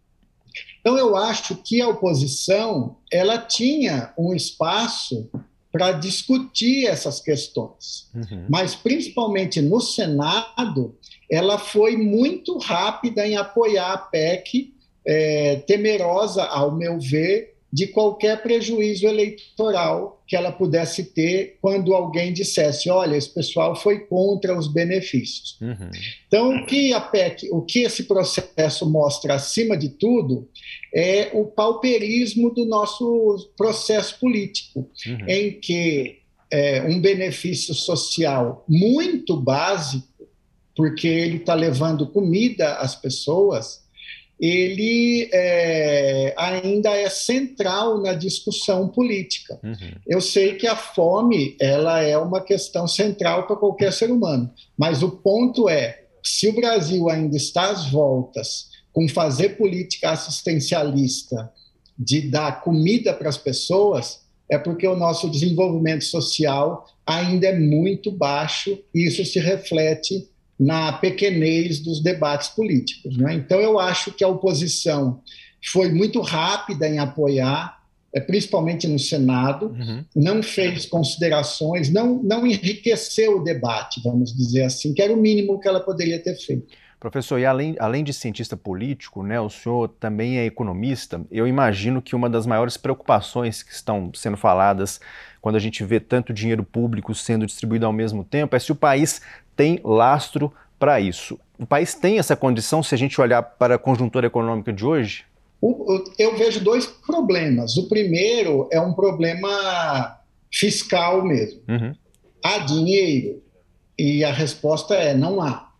Então 0.79 0.97
eu 0.97 1.15
acho 1.15 1.55
que 1.57 1.79
a 1.79 1.87
oposição 1.87 2.97
ela 3.13 3.37
tinha 3.37 4.11
um 4.17 4.33
espaço 4.33 5.29
para 5.71 5.91
discutir 5.91 6.87
essas 6.87 7.19
questões, 7.19 8.09
uhum. 8.15 8.47
mas 8.49 8.73
principalmente 8.73 9.61
no 9.61 9.79
Senado 9.79 10.97
ela 11.29 11.59
foi 11.59 11.95
muito 11.95 12.57
rápida 12.57 13.27
em 13.27 13.37
apoiar 13.37 13.93
a 13.93 13.97
PEC 13.97 14.73
é, 15.05 15.57
temerosa, 15.67 16.43
ao 16.43 16.75
meu 16.75 16.99
ver, 16.99 17.56
de 17.77 17.85
qualquer 17.85 18.41
prejuízo 18.41 19.05
eleitoral 19.05 20.23
que 20.25 20.35
ela 20.35 20.51
pudesse 20.51 21.13
ter 21.13 21.59
quando 21.61 21.93
alguém 21.93 22.33
dissesse: 22.33 22.89
olha, 22.89 23.15
esse 23.15 23.31
pessoal 23.31 23.75
foi 23.75 23.99
contra 23.99 24.57
os 24.57 24.67
benefícios. 24.67 25.59
Uhum. 25.61 25.91
Então, 26.27 26.55
o 26.55 26.65
que 26.65 26.91
a 26.91 26.99
PEC, 26.99 27.49
o 27.51 27.61
que 27.61 27.83
esse 27.83 28.05
processo 28.05 28.89
mostra, 28.89 29.35
acima 29.35 29.77
de 29.77 29.89
tudo, 29.89 30.49
é 30.91 31.29
o 31.33 31.45
pauperismo 31.45 32.49
do 32.49 32.65
nosso 32.65 33.51
processo 33.55 34.19
político, 34.19 34.89
uhum. 35.05 35.27
em 35.27 35.59
que 35.59 36.17
é, 36.49 36.81
um 36.81 36.99
benefício 36.99 37.75
social 37.75 38.65
muito 38.67 39.37
básico, 39.37 40.07
porque 40.75 41.07
ele 41.07 41.37
está 41.37 41.53
levando 41.53 42.07
comida 42.07 42.77
às 42.77 42.95
pessoas 42.95 43.85
ele 44.39 45.29
é, 45.33 46.33
ainda 46.37 46.91
é 46.91 47.09
central 47.09 48.01
na 48.01 48.13
discussão 48.13 48.87
política. 48.87 49.59
Uhum. 49.63 49.91
Eu 50.05 50.21
sei 50.21 50.55
que 50.55 50.67
a 50.67 50.75
fome 50.75 51.55
ela 51.59 52.01
é 52.01 52.17
uma 52.17 52.41
questão 52.41 52.87
central 52.87 53.47
para 53.47 53.55
qualquer 53.55 53.91
ser 53.91 54.11
humano, 54.11 54.51
mas 54.77 55.01
o 55.01 55.09
ponto 55.09 55.67
é, 55.67 56.03
se 56.23 56.47
o 56.47 56.53
Brasil 56.53 57.09
ainda 57.09 57.35
está 57.35 57.71
às 57.71 57.89
voltas 57.89 58.69
com 58.93 59.07
fazer 59.07 59.57
política 59.57 60.11
assistencialista 60.11 61.51
de 61.97 62.29
dar 62.29 62.61
comida 62.61 63.13
para 63.13 63.29
as 63.29 63.37
pessoas, 63.37 64.21
é 64.49 64.57
porque 64.57 64.87
o 64.87 64.95
nosso 64.95 65.29
desenvolvimento 65.29 66.03
social 66.03 66.85
ainda 67.05 67.47
é 67.47 67.59
muito 67.59 68.11
baixo 68.11 68.77
e 68.93 69.07
isso 69.07 69.25
se 69.25 69.39
reflete 69.39 70.27
na 70.59 70.93
pequenez 70.93 71.79
dos 71.79 72.01
debates 72.01 72.49
políticos. 72.49 73.15
Né? 73.17 73.35
Então, 73.35 73.59
eu 73.59 73.79
acho 73.79 74.11
que 74.11 74.23
a 74.23 74.27
oposição 74.27 75.21
foi 75.71 75.91
muito 75.91 76.21
rápida 76.21 76.87
em 76.87 76.99
apoiar, 76.99 77.77
é, 78.13 78.19
principalmente 78.19 78.87
no 78.87 78.97
Senado, 78.97 79.67
uhum. 79.67 80.03
não 80.15 80.41
fez 80.41 80.85
considerações, 80.85 81.91
não, 81.91 82.21
não 82.23 82.47
enriqueceu 82.47 83.37
o 83.37 83.43
debate, 83.43 84.01
vamos 84.03 84.35
dizer 84.35 84.63
assim, 84.63 84.93
que 84.93 85.01
era 85.01 85.13
o 85.13 85.17
mínimo 85.17 85.59
que 85.59 85.67
ela 85.67 85.79
poderia 85.79 86.19
ter 86.19 86.35
feito. 86.35 86.67
Professor, 86.99 87.37
e 87.37 87.45
além, 87.45 87.75
além 87.77 88.03
de 88.03 88.11
cientista 88.11 88.57
político, 88.57 89.21
né, 89.21 89.39
o 89.39 89.51
senhor 89.51 89.87
também 89.99 90.39
é 90.39 90.45
economista. 90.45 91.21
Eu 91.29 91.47
imagino 91.47 92.01
que 92.01 92.15
uma 92.15 92.27
das 92.27 92.47
maiores 92.47 92.75
preocupações 92.75 93.61
que 93.61 93.71
estão 93.71 94.09
sendo 94.15 94.35
faladas 94.35 94.99
quando 95.39 95.57
a 95.57 95.59
gente 95.59 95.83
vê 95.83 95.99
tanto 95.99 96.33
dinheiro 96.33 96.63
público 96.63 97.13
sendo 97.13 97.45
distribuído 97.45 97.85
ao 97.85 97.93
mesmo 97.93 98.23
tempo 98.23 98.55
é 98.55 98.59
se 98.59 98.71
o 98.71 98.75
país 98.75 99.21
tem 99.57 99.79
lastro 99.83 100.53
para 100.79 101.01
isso. 101.01 101.37
O 101.59 101.65
país 101.65 101.95
tem 101.95 102.19
essa 102.19 102.35
condição 102.35 102.83
se 102.83 102.93
a 102.93 102.97
gente 102.97 103.19
olhar 103.19 103.41
para 103.41 103.75
a 103.75 103.79
conjuntura 103.79 104.27
econômica 104.27 104.71
de 104.71 104.85
hoje? 104.85 105.25
Eu 106.19 106.37
vejo 106.37 106.63
dois 106.63 106.85
problemas. 106.85 107.75
O 107.77 107.89
primeiro 107.89 108.69
é 108.71 108.79
um 108.79 108.93
problema 108.93 110.19
fiscal 110.53 111.25
mesmo. 111.25 111.61
Uhum. 111.67 111.95
Há 112.45 112.59
dinheiro? 112.59 113.41
E 113.97 114.23
a 114.23 114.31
resposta 114.31 114.93
é: 114.93 115.15
não 115.15 115.41
há. 115.41 115.71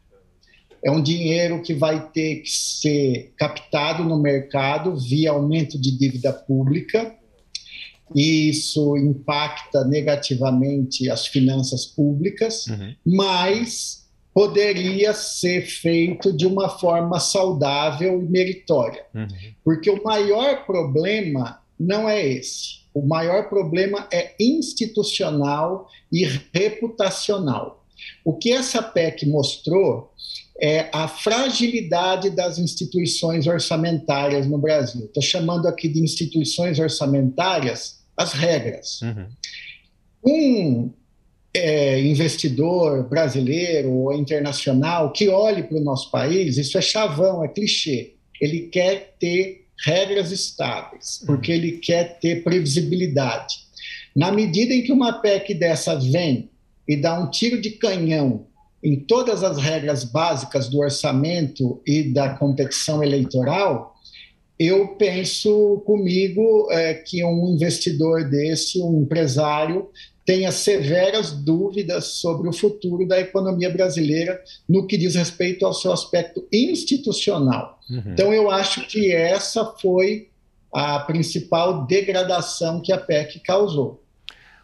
É 0.84 0.89
um 0.89 1.01
dinheiro 1.01 1.62
que 1.62 1.74
vai 1.74 2.10
ter 2.10 2.38
que 2.38 2.50
ser 2.50 3.34
captado 3.38 4.03
no 4.03 4.19
mercado 4.19 4.96
via 4.96 5.31
aumento 5.31 5.79
de 5.79 5.96
dívida 5.96 6.34
pública. 6.34 7.15
E 8.16 8.50
isso 8.50 8.96
impacta 8.98 9.84
negativamente 9.86 11.10
as 11.10 11.28
finanças 11.28 11.86
públicas, 11.86 12.68
uhum. 12.68 12.96
mas 13.06 14.08
poderia 14.34 15.14
ser 15.14 15.66
feito 15.66 16.32
de 16.32 16.46
uma 16.46 16.70
forma 16.70 17.20
saudável 17.20 18.22
e 18.22 18.30
meritória. 18.30 19.04
Uhum. 19.14 19.28
Porque 19.64 19.90
o 19.90 20.04
maior 20.04 20.66
problema 20.66 21.60
não 21.80 22.08
é 22.08 22.26
esse. 22.26 22.86
O 22.94 23.02
maior 23.02 23.50
problema 23.50 24.08
é 24.12 24.36
institucional 24.40 25.88
e 26.12 26.24
reputacional. 26.54 27.84
O 28.24 28.34
que 28.34 28.52
essa 28.52 28.82
PEC 28.82 29.26
mostrou 29.26 30.12
é 30.60 30.90
a 30.92 31.08
fragilidade 31.08 32.30
das 32.30 32.58
instituições 32.58 33.46
orçamentárias 33.48 34.48
no 34.48 34.58
Brasil. 34.58 35.06
Estou 35.06 35.22
chamando 35.22 35.68
aqui 35.68 35.88
de 35.88 36.02
instituições 36.02 36.80
orçamentárias 36.80 37.97
as 38.18 38.34
regras. 38.34 39.00
Uhum. 39.02 39.28
Um 40.26 40.94
é, 41.54 42.02
investidor 42.02 43.08
brasileiro 43.08 43.92
ou 43.92 44.14
internacional 44.14 45.12
que 45.12 45.30
olhe 45.30 45.64
para 45.64 45.78
o 45.78 45.84
nosso 45.84 46.12
país, 46.12 46.58
isso 46.58 46.78
é 46.78 46.82
chavão, 46.82 47.44
é 47.44 47.48
clichê. 47.48 48.16
Ele 48.42 48.62
quer 48.68 49.16
ter 49.20 49.66
regras 49.86 50.32
estáveis, 50.32 51.24
porque 51.26 51.52
ele 51.52 51.74
quer 51.74 52.20
ter 52.20 52.44
previsibilidade. 52.44 53.56
Na 54.16 54.32
medida 54.32 54.74
em 54.74 54.82
que 54.82 54.92
uma 54.92 55.22
PEC 55.22 55.54
dessa 55.54 55.96
vem 55.96 56.50
e 56.88 56.96
dá 56.96 57.20
um 57.20 57.30
tiro 57.30 57.62
de 57.62 57.72
canhão 57.72 58.48
em 58.84 58.96
todas 58.96 59.44
as 59.44 59.58
regras 59.58 60.04
básicas 60.04 60.70
do 60.70 60.80
orçamento 60.80 61.82
e 61.86 62.04
da 62.04 62.30
competição 62.30 63.04
eleitoral, 63.04 63.96
eu 64.60 64.90
penso 64.90 65.84
comigo 65.86 66.68
é, 66.72 66.96
que 66.96 67.24
um 67.24 67.54
investidor 67.54 68.28
desse, 68.30 68.82
um 68.82 69.02
empresário, 69.02 69.90
tenha 70.26 70.52
severas 70.52 71.32
dúvidas 71.32 72.06
sobre 72.20 72.50
o 72.50 72.54
futuro 72.54 73.08
da 73.08 73.20
economia 73.20 73.70
brasileira 73.70 74.42
no 74.68 74.86
que 74.86 74.98
diz 74.98 75.16
respeito 75.16 75.66
ao 75.66 75.74
seu 75.74 75.94
aspecto 75.94 76.46
institucional. 76.52 77.80
Uhum. 77.90 78.04
Então, 78.08 78.34
eu 78.34 78.52
acho 78.52 78.86
que 78.88 79.12
essa 79.14 79.64
foi 79.80 80.30
a 80.74 81.00
principal 81.00 81.86
degradação 81.86 82.82
que 82.82 82.92
a 82.92 82.98
PEC 82.98 83.40
causou. 83.40 84.04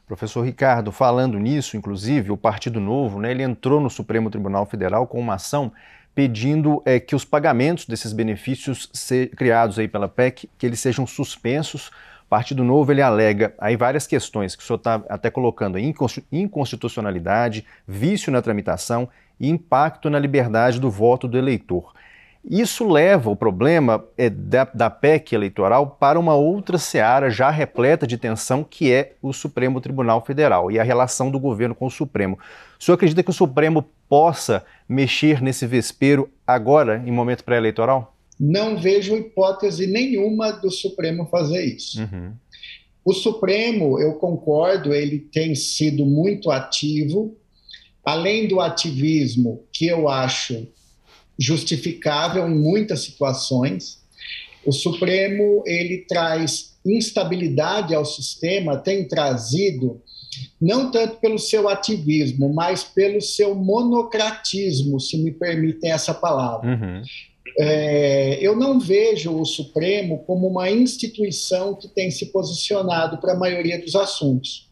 Professor 0.06 0.42
Ricardo, 0.42 0.92
falando 0.92 1.40
nisso, 1.40 1.78
inclusive, 1.78 2.30
o 2.30 2.38
Partido 2.38 2.80
Novo, 2.80 3.20
né, 3.20 3.32
ele 3.32 3.42
entrou 3.42 3.80
no 3.80 3.90
Supremo 3.90 4.30
Tribunal 4.30 4.66
Federal 4.66 5.08
com 5.08 5.20
uma 5.20 5.36
ação 5.36 5.72
pedindo 6.16 6.82
é, 6.86 7.00
que 7.00 7.16
os 7.16 7.26
pagamentos 7.26 7.86
desses 7.86 8.14
benefícios 8.14 8.90
criados 9.36 9.80
aí 9.80 9.88
pela 9.88 10.08
PEC, 10.08 10.50
que 10.58 10.66
eles 10.66 10.80
sejam 10.80 11.08
suspensos 11.08 11.92
Partido 12.34 12.64
Novo 12.64 12.92
ele 12.92 13.02
alega 13.04 13.54
aí 13.60 13.78
várias 13.78 14.08
questões 14.08 14.56
que 14.56 14.64
o 14.64 14.66
senhor 14.66 14.78
está 14.78 15.04
até 15.08 15.30
colocando, 15.30 15.78
inconstitucionalidade, 16.32 17.64
vício 17.88 18.32
na 18.32 18.42
tramitação 18.42 19.08
e 19.40 19.48
impacto 19.48 20.10
na 20.10 20.18
liberdade 20.18 20.80
do 20.80 20.90
voto 20.90 21.28
do 21.28 21.38
eleitor. 21.38 21.94
Isso 22.44 22.90
leva 22.90 23.30
o 23.30 23.36
problema 23.36 24.04
é, 24.18 24.32
da, 24.32 24.68
da 24.74 24.90
PEC 24.90 25.36
eleitoral 25.36 25.96
para 26.00 26.20
uma 26.20 26.34
outra 26.34 26.80
seara 26.80 27.30
já 27.30 27.52
repleta 27.52 28.08
de 28.08 28.18
tensão, 28.18 28.64
que 28.64 28.92
é 28.92 29.14
o 29.22 29.32
Supremo 29.32 29.80
Tribunal 29.80 30.26
Federal 30.26 30.72
e 30.72 30.80
a 30.80 30.84
relação 30.84 31.30
do 31.30 31.40
governo 31.40 31.76
com 31.76 31.86
o 31.86 31.92
Supremo. 31.92 32.40
O 32.80 32.84
senhor 32.84 32.96
acredita 32.96 33.22
que 33.22 33.30
o 33.30 33.34
Supremo 33.34 33.86
possa 34.14 34.64
mexer 34.88 35.42
nesse 35.42 35.66
vespeiro 35.66 36.30
agora, 36.46 37.02
em 37.04 37.12
momento 37.12 37.44
pré-eleitoral? 37.44 38.14
não 38.40 38.78
vejo 38.78 39.16
hipótese 39.16 39.88
nenhuma 39.88 40.52
do 40.52 40.70
Supremo 40.70 41.26
fazer 41.28 41.64
isso. 41.64 42.02
Uhum. 42.02 42.34
O 43.06 43.14
Supremo, 43.14 44.00
eu 44.00 44.16
concordo, 44.16 44.94
ele 44.94 45.20
tem 45.20 45.56
sido 45.56 46.06
muito 46.06 46.52
ativo, 46.52 47.38
além 48.04 48.48
do 48.48 48.60
ativismo 48.60 49.64
que 49.72 49.88
eu 49.88 50.10
acho 50.10 50.68
justificável 51.38 52.48
em 52.48 52.56
muitas 52.56 53.02
situações. 53.02 54.02
O 54.66 54.72
Supremo 54.72 55.64
ele 55.66 56.06
traz 56.08 56.76
instabilidade 56.86 57.94
ao 57.94 58.06
sistema, 58.06 58.78
tem 58.78 59.08
trazido 59.08 60.02
não 60.60 60.92
tanto 60.92 61.18
pelo 61.18 61.40
seu 61.40 61.68
ativismo, 61.68 62.54
mas 62.54 62.84
pelo 62.84 63.22
seu 63.22 63.56
monocratismo, 63.56 65.00
se 65.00 65.18
me 65.18 65.32
permitem 65.32 65.92
essa 65.92 66.14
palavra. 66.14 66.70
Uhum. 66.70 67.02
É, 67.60 68.40
eu 68.42 68.56
não 68.56 68.80
vejo 68.80 69.40
o 69.40 69.46
Supremo 69.46 70.24
como 70.26 70.48
uma 70.48 70.70
instituição 70.70 71.76
que 71.76 71.88
tem 71.88 72.10
se 72.10 72.28
posicionado 72.28 73.18
para 73.18 73.34
a 73.34 73.38
maioria 73.38 73.80
dos 73.80 73.96
assuntos. 73.96 74.68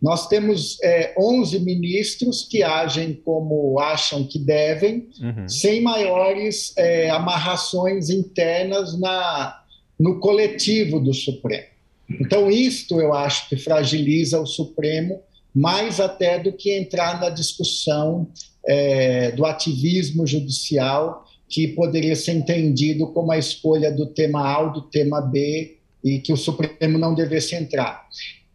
Nós 0.00 0.28
temos 0.28 0.78
é, 0.82 1.14
11 1.18 1.60
ministros 1.60 2.42
que 2.42 2.62
agem 2.62 3.14
como 3.24 3.80
acham 3.80 4.24
que 4.24 4.38
devem, 4.38 5.08
uhum. 5.20 5.48
sem 5.48 5.80
maiores 5.80 6.76
é, 6.76 7.08
amarrações 7.08 8.10
internas 8.10 8.98
na, 9.00 9.62
no 9.98 10.20
coletivo 10.20 11.00
do 11.00 11.14
Supremo. 11.14 11.73
Então, 12.08 12.50
isto 12.50 13.00
eu 13.00 13.14
acho 13.14 13.48
que 13.48 13.56
fragiliza 13.56 14.40
o 14.40 14.46
Supremo 14.46 15.20
mais 15.54 16.00
até 16.00 16.38
do 16.38 16.52
que 16.52 16.76
entrar 16.76 17.20
na 17.20 17.30
discussão 17.30 18.28
é, 18.66 19.30
do 19.32 19.46
ativismo 19.46 20.26
judicial 20.26 21.24
que 21.48 21.68
poderia 21.68 22.16
ser 22.16 22.32
entendido 22.32 23.06
como 23.08 23.30
a 23.30 23.38
escolha 23.38 23.92
do 23.92 24.06
tema 24.06 24.40
A 24.40 24.60
ou 24.62 24.72
do 24.72 24.82
tema 24.82 25.20
B 25.20 25.76
e 26.02 26.18
que 26.18 26.32
o 26.32 26.36
Supremo 26.36 26.98
não 26.98 27.14
devesse 27.14 27.54
entrar. 27.54 28.06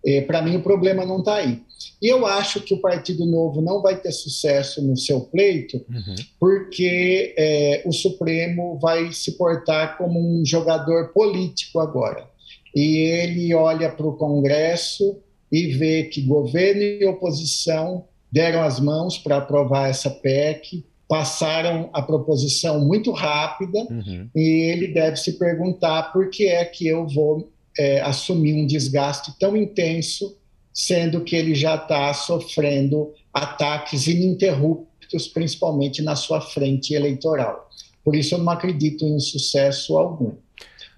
É, 0.05 0.21
Para 0.21 0.41
mim, 0.41 0.57
o 0.57 0.61
problema 0.61 1.05
não 1.05 1.19
está 1.19 1.35
aí. 1.35 1.61
E 2.01 2.07
eu 2.07 2.25
acho 2.25 2.61
que 2.61 2.73
o 2.73 2.81
Partido 2.81 3.25
Novo 3.25 3.61
não 3.61 3.81
vai 3.81 3.97
ter 3.97 4.11
sucesso 4.11 4.81
no 4.81 4.97
seu 4.97 5.21
pleito, 5.21 5.77
uhum. 5.89 6.15
porque 6.39 7.33
é, 7.37 7.83
o 7.85 7.91
Supremo 7.91 8.77
vai 8.79 9.11
se 9.11 9.33
portar 9.33 9.97
como 9.97 10.19
um 10.19 10.45
jogador 10.45 11.09
político 11.09 11.79
agora. 11.79 12.27
E 12.75 12.97
ele 12.97 13.53
olha 13.53 13.89
para 13.89 14.07
o 14.07 14.15
Congresso 14.15 15.19
e 15.51 15.67
vê 15.67 16.03
que 16.03 16.21
governo 16.21 16.81
e 16.81 17.05
oposição 17.05 18.05
deram 18.31 18.61
as 18.61 18.79
mãos 18.79 19.17
para 19.17 19.37
aprovar 19.37 19.89
essa 19.89 20.09
PEC, 20.09 20.85
passaram 21.07 21.89
a 21.91 22.01
proposição 22.01 22.85
muito 22.85 23.11
rápida, 23.11 23.79
uhum. 23.89 24.29
e 24.35 24.71
ele 24.71 24.89
deve 24.89 25.17
se 25.17 25.39
perguntar 25.39 26.13
por 26.13 26.29
que 26.29 26.45
é 26.45 26.63
que 26.63 26.87
eu 26.87 27.07
vou 27.07 27.51
é, 27.77 27.99
assumir 28.01 28.53
um 28.53 28.67
desgaste 28.67 29.33
tão 29.39 29.57
intenso, 29.57 30.37
sendo 30.71 31.23
que 31.23 31.35
ele 31.35 31.55
já 31.55 31.75
está 31.75 32.13
sofrendo 32.13 33.11
ataques 33.33 34.05
ininterruptos, 34.05 35.27
principalmente 35.27 36.03
na 36.03 36.15
sua 36.15 36.41
frente 36.41 36.93
eleitoral. 36.93 37.67
Por 38.03 38.15
isso, 38.15 38.35
eu 38.35 38.39
não 38.39 38.51
acredito 38.51 39.03
em 39.05 39.19
sucesso 39.19 39.97
algum. 39.97 40.33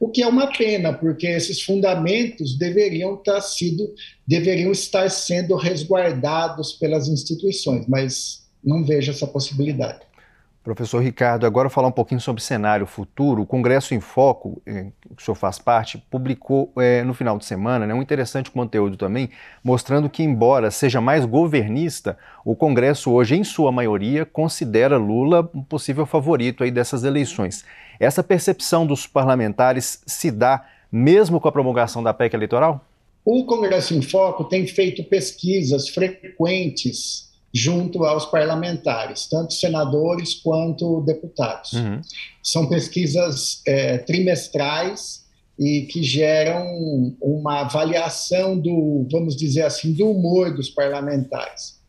O 0.02 0.10
que 0.10 0.24
é 0.24 0.28
uma 0.28 0.48
pena, 0.48 0.92
porque 0.92 1.28
esses 1.28 1.62
fundamentos 1.62 2.58
deveriam, 2.58 3.14
estar 3.14 3.36
tá 3.36 3.42
sido, 3.42 3.94
deveriam 4.28 4.72
estar 4.72 5.08
sendo 5.12 5.56
resguardados 5.56 6.74
pelas 6.74 7.08
instituições, 7.08 7.86
mas 7.88 8.42
não 8.64 8.84
vejo 8.84 9.12
essa 9.12 9.28
possibilidade. 9.28 10.00
Professor 10.64 11.00
Ricardo, 11.00 11.48
agora 11.48 11.72
falar 11.72 11.88
um 11.88 11.92
pouquinho 11.92 12.22
sobre 12.22 12.40
cenário 12.40 12.86
futuro. 12.86 13.42
O 13.42 13.46
Congresso 13.48 13.96
em 13.96 14.00
Foco, 14.00 14.62
eh, 14.64 14.92
que 15.16 15.20
o 15.20 15.26
senhor 15.26 15.34
faz 15.34 15.58
parte, 15.58 15.98
publicou 15.98 16.72
é, 16.78 17.04
no 17.04 17.16
final 17.16 17.36
de 17.40 17.46
semana 17.46 17.88
né, 17.88 17.96
um 17.96 18.02
interessante 18.02 18.52
conteúdo 18.52 18.96
também, 18.96 19.32
mostrando 19.64 20.08
que, 20.08 20.22
embora 20.22 20.70
seja 20.70 21.02
mais 21.02 21.26
governista, 21.26 22.16
o 22.46 22.56
Congresso 22.56 23.12
hoje, 23.12 23.36
em 23.36 23.44
sua 23.44 23.72
maioria, 23.72 24.24
considera 24.24 24.98
Lula 24.98 25.50
um 25.52 25.64
possível 25.64 26.06
favorito 26.06 26.64
aí 26.64 26.70
dessas 26.70 27.04
eleições. 27.04 27.66
Essa 28.00 28.24
percepção 28.24 28.86
dos 28.86 29.08
parlamentares 29.08 30.04
se 30.06 30.30
dá 30.30 30.64
mesmo 30.92 31.42
com 31.42 31.48
a 31.48 31.52
promulgação 31.52 32.04
da 32.04 32.14
PEC 32.14 32.36
eleitoral? 32.36 32.86
O 33.26 33.46
Congresso 33.46 33.96
em 33.96 34.02
Foco 34.04 34.44
tem 34.44 34.68
feito 34.68 35.04
pesquisas 35.06 35.90
frequentes 35.90 37.31
junto 37.54 38.06
aos 38.06 38.26
parlamentares, 38.26 39.28
tanto 39.28 39.54
senadores 39.54 40.36
quanto 40.36 41.02
deputados. 41.02 41.74
Uhum. 41.74 42.02
São 42.42 42.68
pesquisas 42.68 43.62
é, 43.68 43.98
trimestrais 43.98 45.26
e 45.60 45.82
que 45.82 46.02
geram 46.02 46.66
uma 47.22 47.62
avaliação 47.62 48.58
do, 48.58 49.06
vamos 49.12 49.36
dizer 49.36 49.64
assim, 49.64 49.94
do 49.94 50.10
humor 50.10 50.56
dos 50.56 50.70
parlamentares. 50.70 51.80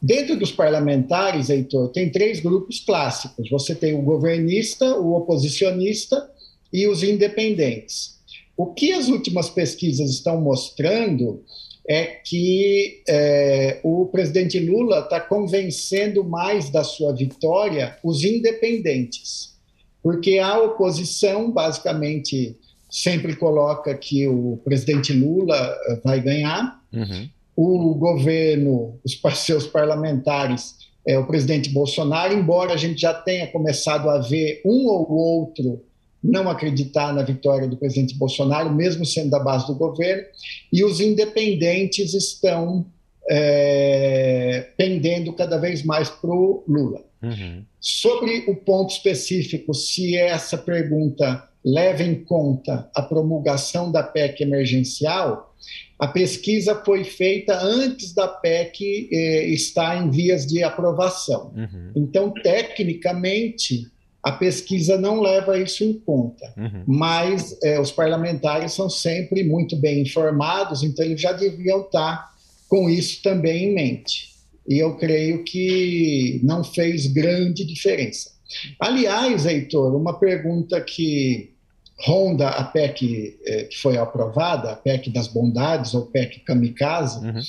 Dentro 0.00 0.36
dos 0.36 0.52
parlamentares, 0.52 1.50
Heitor, 1.50 1.88
tem 1.88 2.10
três 2.10 2.40
grupos 2.40 2.80
clássicos. 2.80 3.50
Você 3.50 3.74
tem 3.74 3.94
o 3.94 4.02
governista, 4.02 4.96
o 4.96 5.14
oposicionista 5.14 6.30
e 6.72 6.86
os 6.86 7.02
independentes. 7.02 8.18
O 8.56 8.66
que 8.66 8.92
as 8.92 9.08
últimas 9.08 9.50
pesquisas 9.50 10.10
estão 10.10 10.40
mostrando 10.40 11.42
é 11.88 12.04
que 12.04 13.02
é, 13.08 13.80
o 13.82 14.04
presidente 14.06 14.60
Lula 14.60 15.00
está 15.00 15.18
convencendo 15.18 16.22
mais 16.22 16.68
da 16.68 16.84
sua 16.84 17.14
vitória 17.14 17.96
os 18.04 18.24
independentes, 18.24 19.56
porque 20.02 20.38
a 20.38 20.58
oposição 20.58 21.50
basicamente 21.50 22.54
sempre 22.90 23.34
coloca 23.34 23.94
que 23.94 24.28
o 24.28 24.58
presidente 24.64 25.12
Lula 25.12 25.56
eh, 25.56 26.00
vai 26.04 26.20
ganhar, 26.20 26.80
uhum. 26.92 27.28
o 27.56 27.94
governo, 27.94 28.98
os 29.04 29.18
seus 29.38 29.66
parlamentares, 29.66 30.76
é, 31.06 31.18
o 31.18 31.26
presidente 31.26 31.70
Bolsonaro, 31.70 32.34
embora 32.34 32.72
a 32.72 32.76
gente 32.76 33.00
já 33.00 33.12
tenha 33.12 33.46
começado 33.46 34.08
a 34.08 34.18
ver 34.18 34.62
um 34.64 34.86
ou 34.86 35.10
outro 35.10 35.82
não 36.28 36.50
acreditar 36.50 37.12
na 37.14 37.22
vitória 37.22 37.66
do 37.66 37.76
presidente 37.76 38.14
Bolsonaro, 38.14 38.70
mesmo 38.70 39.04
sendo 39.04 39.30
da 39.30 39.38
base 39.38 39.66
do 39.66 39.74
governo, 39.74 40.24
e 40.72 40.84
os 40.84 41.00
independentes 41.00 42.12
estão 42.12 42.86
é, 43.30 44.68
pendendo 44.76 45.32
cada 45.32 45.56
vez 45.56 45.82
mais 45.82 46.10
para 46.10 46.30
o 46.30 46.62
Lula. 46.68 47.02
Uhum. 47.22 47.64
Sobre 47.80 48.44
o 48.48 48.54
ponto 48.54 48.92
específico, 48.92 49.72
se 49.72 50.16
essa 50.16 50.58
pergunta 50.58 51.48
leva 51.64 52.02
em 52.02 52.22
conta 52.24 52.88
a 52.94 53.02
promulgação 53.02 53.90
da 53.90 54.02
PEC 54.02 54.42
emergencial, 54.42 55.54
a 55.98 56.06
pesquisa 56.06 56.82
foi 56.84 57.04
feita 57.04 57.58
antes 57.60 58.12
da 58.12 58.28
PEC 58.28 59.08
eh, 59.10 59.46
estar 59.48 60.00
em 60.00 60.10
vias 60.10 60.46
de 60.46 60.62
aprovação. 60.62 61.52
Uhum. 61.56 61.92
Então, 61.96 62.32
tecnicamente, 62.32 63.90
a 64.28 64.32
pesquisa 64.32 64.98
não 64.98 65.22
leva 65.22 65.58
isso 65.58 65.82
em 65.82 65.94
conta, 65.94 66.52
uhum. 66.54 66.84
mas 66.86 67.56
é, 67.62 67.80
os 67.80 67.90
parlamentares 67.90 68.74
são 68.74 68.90
sempre 68.90 69.42
muito 69.42 69.74
bem 69.74 70.02
informados, 70.02 70.82
então 70.82 71.02
eles 71.02 71.18
já 71.18 71.32
deviam 71.32 71.80
estar 71.80 72.34
com 72.68 72.90
isso 72.90 73.22
também 73.22 73.70
em 73.70 73.74
mente. 73.74 74.28
E 74.68 74.78
eu 74.78 74.96
creio 74.96 75.44
que 75.44 76.40
não 76.44 76.62
fez 76.62 77.06
grande 77.06 77.64
diferença. 77.64 78.32
Aliás, 78.78 79.46
Heitor, 79.46 79.96
uma 79.96 80.18
pergunta 80.18 80.78
que 80.82 81.54
ronda 82.00 82.50
a 82.50 82.64
PEC 82.64 83.38
é, 83.46 83.64
que 83.64 83.78
foi 83.78 83.96
aprovada, 83.96 84.72
a 84.72 84.76
PEC 84.76 85.08
das 85.08 85.26
bondades 85.26 85.94
ou 85.94 86.06
PEC 86.06 86.40
kamikaze, 86.40 87.26
uhum. 87.26 87.40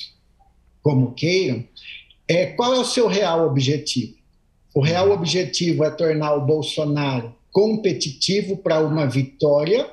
como 0.82 1.12
queiram, 1.12 1.62
é 2.26 2.46
qual 2.46 2.72
é 2.72 2.78
o 2.78 2.84
seu 2.86 3.06
real 3.06 3.46
objetivo? 3.46 4.19
O 4.74 4.80
real 4.80 5.10
objetivo 5.10 5.84
é 5.84 5.90
tornar 5.90 6.34
o 6.34 6.46
Bolsonaro 6.46 7.34
competitivo 7.50 8.56
para 8.56 8.80
uma 8.80 9.06
vitória, 9.06 9.90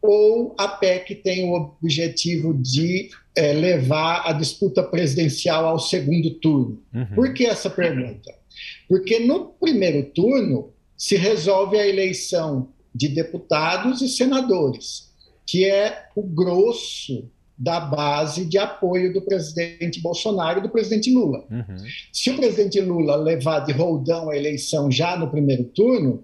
ou 0.00 0.54
a 0.58 0.68
PEC 0.68 1.16
tem 1.16 1.48
o 1.48 1.54
objetivo 1.54 2.54
de 2.54 3.10
é, 3.34 3.52
levar 3.52 4.22
a 4.26 4.32
disputa 4.32 4.82
presidencial 4.82 5.66
ao 5.66 5.78
segundo 5.78 6.30
turno? 6.34 6.82
Uhum. 6.94 7.06
Por 7.14 7.34
que 7.34 7.44
essa 7.44 7.68
pergunta? 7.68 8.34
Porque 8.88 9.18
no 9.18 9.46
primeiro 9.46 10.04
turno 10.10 10.70
se 10.96 11.16
resolve 11.16 11.78
a 11.78 11.86
eleição 11.86 12.68
de 12.94 13.08
deputados 13.08 14.00
e 14.00 14.08
senadores, 14.08 15.12
que 15.46 15.64
é 15.64 16.06
o 16.16 16.22
grosso 16.22 17.28
da 17.58 17.80
base 17.80 18.44
de 18.44 18.58
apoio 18.58 19.12
do 19.12 19.22
presidente 19.22 20.00
Bolsonaro 20.00 20.58
e 20.58 20.62
do 20.62 20.68
presidente 20.68 21.12
Lula. 21.12 21.44
Uhum. 21.50 21.76
Se 22.12 22.30
o 22.30 22.36
presidente 22.36 22.80
Lula 22.80 23.16
levar 23.16 23.60
de 23.60 23.72
roldão 23.72 24.28
a 24.28 24.36
eleição 24.36 24.90
já 24.90 25.16
no 25.16 25.30
primeiro 25.30 25.64
turno, 25.64 26.22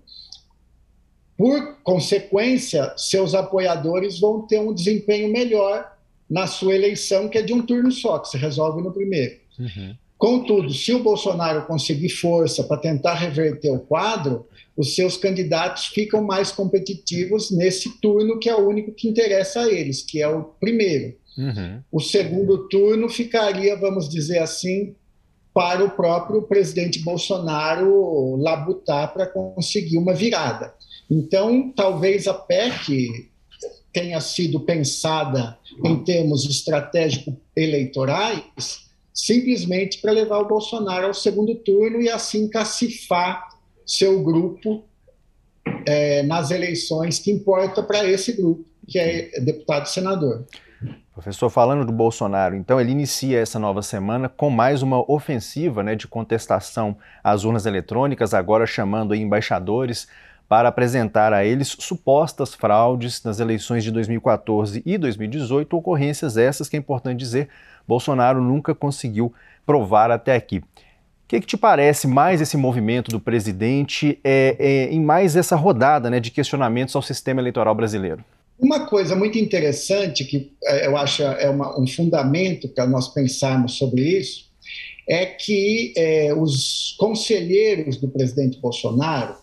por 1.36 1.78
consequência, 1.82 2.92
seus 2.96 3.34
apoiadores 3.34 4.20
vão 4.20 4.46
ter 4.46 4.60
um 4.60 4.74
desempenho 4.74 5.32
melhor 5.32 5.90
na 6.28 6.46
sua 6.46 6.74
eleição, 6.74 7.28
que 7.28 7.38
é 7.38 7.42
de 7.42 7.52
um 7.52 7.62
turno 7.62 7.90
só, 7.90 8.18
que 8.18 8.28
se 8.28 8.36
resolve 8.36 8.82
no 8.82 8.92
primeiro. 8.92 9.36
Uhum. 9.58 9.96
Contudo, 10.18 10.72
se 10.72 10.92
o 10.92 11.02
Bolsonaro 11.02 11.66
conseguir 11.66 12.10
força 12.10 12.62
para 12.62 12.76
tentar 12.76 13.14
reverter 13.14 13.70
o 13.70 13.80
quadro, 13.80 14.46
os 14.76 14.94
seus 14.94 15.16
candidatos 15.16 15.86
ficam 15.86 16.22
mais 16.22 16.52
competitivos 16.52 17.50
nesse 17.50 18.00
turno 18.00 18.38
que 18.38 18.48
é 18.48 18.54
o 18.54 18.68
único 18.68 18.92
que 18.92 19.08
interessa 19.08 19.62
a 19.62 19.68
eles, 19.68 20.00
que 20.00 20.22
é 20.22 20.28
o 20.28 20.44
primeiro. 20.44 21.16
Uhum. 21.36 21.82
O 21.90 22.00
segundo 22.00 22.68
turno 22.68 23.08
ficaria, 23.08 23.76
vamos 23.76 24.08
dizer 24.08 24.38
assim, 24.38 24.94
para 25.54 25.84
o 25.84 25.90
próprio 25.90 26.42
presidente 26.42 27.00
Bolsonaro 27.00 28.36
labutar 28.36 29.12
para 29.12 29.26
conseguir 29.26 29.98
uma 29.98 30.14
virada. 30.14 30.74
Então, 31.10 31.72
talvez 31.74 32.26
a 32.26 32.34
PEC 32.34 33.30
tenha 33.92 34.20
sido 34.20 34.60
pensada 34.60 35.58
em 35.84 36.02
termos 36.02 36.46
estratégicos 36.46 37.34
eleitorais 37.54 38.82
simplesmente 39.12 40.00
para 40.00 40.12
levar 40.12 40.38
o 40.38 40.48
Bolsonaro 40.48 41.08
ao 41.08 41.14
segundo 41.14 41.54
turno 41.56 42.00
e 42.00 42.08
assim 42.08 42.48
cacifar 42.48 43.48
seu 43.86 44.22
grupo 44.22 44.84
é, 45.86 46.22
nas 46.22 46.50
eleições 46.50 47.18
que 47.18 47.30
importa 47.30 47.82
para 47.82 48.08
esse 48.08 48.32
grupo, 48.32 48.64
que 48.88 48.98
é 48.98 49.40
deputado 49.40 49.86
e 49.86 49.90
senador. 49.90 50.46
Professor, 51.12 51.50
falando 51.50 51.84
do 51.84 51.92
Bolsonaro, 51.92 52.56
então 52.56 52.80
ele 52.80 52.90
inicia 52.90 53.38
essa 53.38 53.58
nova 53.58 53.82
semana 53.82 54.30
com 54.30 54.48
mais 54.48 54.82
uma 54.82 55.04
ofensiva 55.12 55.82
né, 55.82 55.94
de 55.94 56.08
contestação 56.08 56.96
às 57.22 57.44
urnas 57.44 57.66
eletrônicas, 57.66 58.32
agora 58.32 58.64
chamando 58.64 59.14
embaixadores 59.14 60.08
para 60.48 60.70
apresentar 60.70 61.34
a 61.34 61.44
eles 61.44 61.76
supostas 61.78 62.54
fraudes 62.54 63.22
nas 63.24 63.40
eleições 63.40 63.84
de 63.84 63.90
2014 63.90 64.82
e 64.86 64.96
2018, 64.96 65.76
ocorrências 65.76 66.38
essas 66.38 66.66
que 66.66 66.76
é 66.76 66.78
importante 66.78 67.18
dizer, 67.18 67.50
Bolsonaro 67.86 68.40
nunca 68.40 68.74
conseguiu 68.74 69.34
provar 69.66 70.10
até 70.10 70.34
aqui. 70.34 70.58
O 70.58 70.64
que, 71.28 71.40
que 71.40 71.46
te 71.46 71.58
parece 71.58 72.08
mais 72.08 72.40
esse 72.40 72.56
movimento 72.56 73.10
do 73.10 73.20
presidente 73.20 74.18
é, 74.24 74.56
é, 74.58 74.84
em 74.90 75.00
mais 75.00 75.36
essa 75.36 75.56
rodada 75.56 76.08
né, 76.08 76.18
de 76.18 76.30
questionamentos 76.30 76.96
ao 76.96 77.02
sistema 77.02 77.42
eleitoral 77.42 77.74
brasileiro? 77.74 78.24
Uma 78.62 78.86
coisa 78.86 79.16
muito 79.16 79.36
interessante, 79.38 80.24
que 80.24 80.52
é, 80.64 80.86
eu 80.86 80.96
acho 80.96 81.24
é 81.24 81.50
uma, 81.50 81.80
um 81.80 81.86
fundamento 81.86 82.68
para 82.68 82.86
nós 82.86 83.08
pensarmos 83.08 83.72
sobre 83.76 84.02
isso, 84.02 84.52
é 85.08 85.26
que 85.26 85.92
é, 85.96 86.32
os 86.32 86.94
conselheiros 86.96 87.96
do 87.96 88.08
presidente 88.08 88.60
Bolsonaro, 88.60 89.34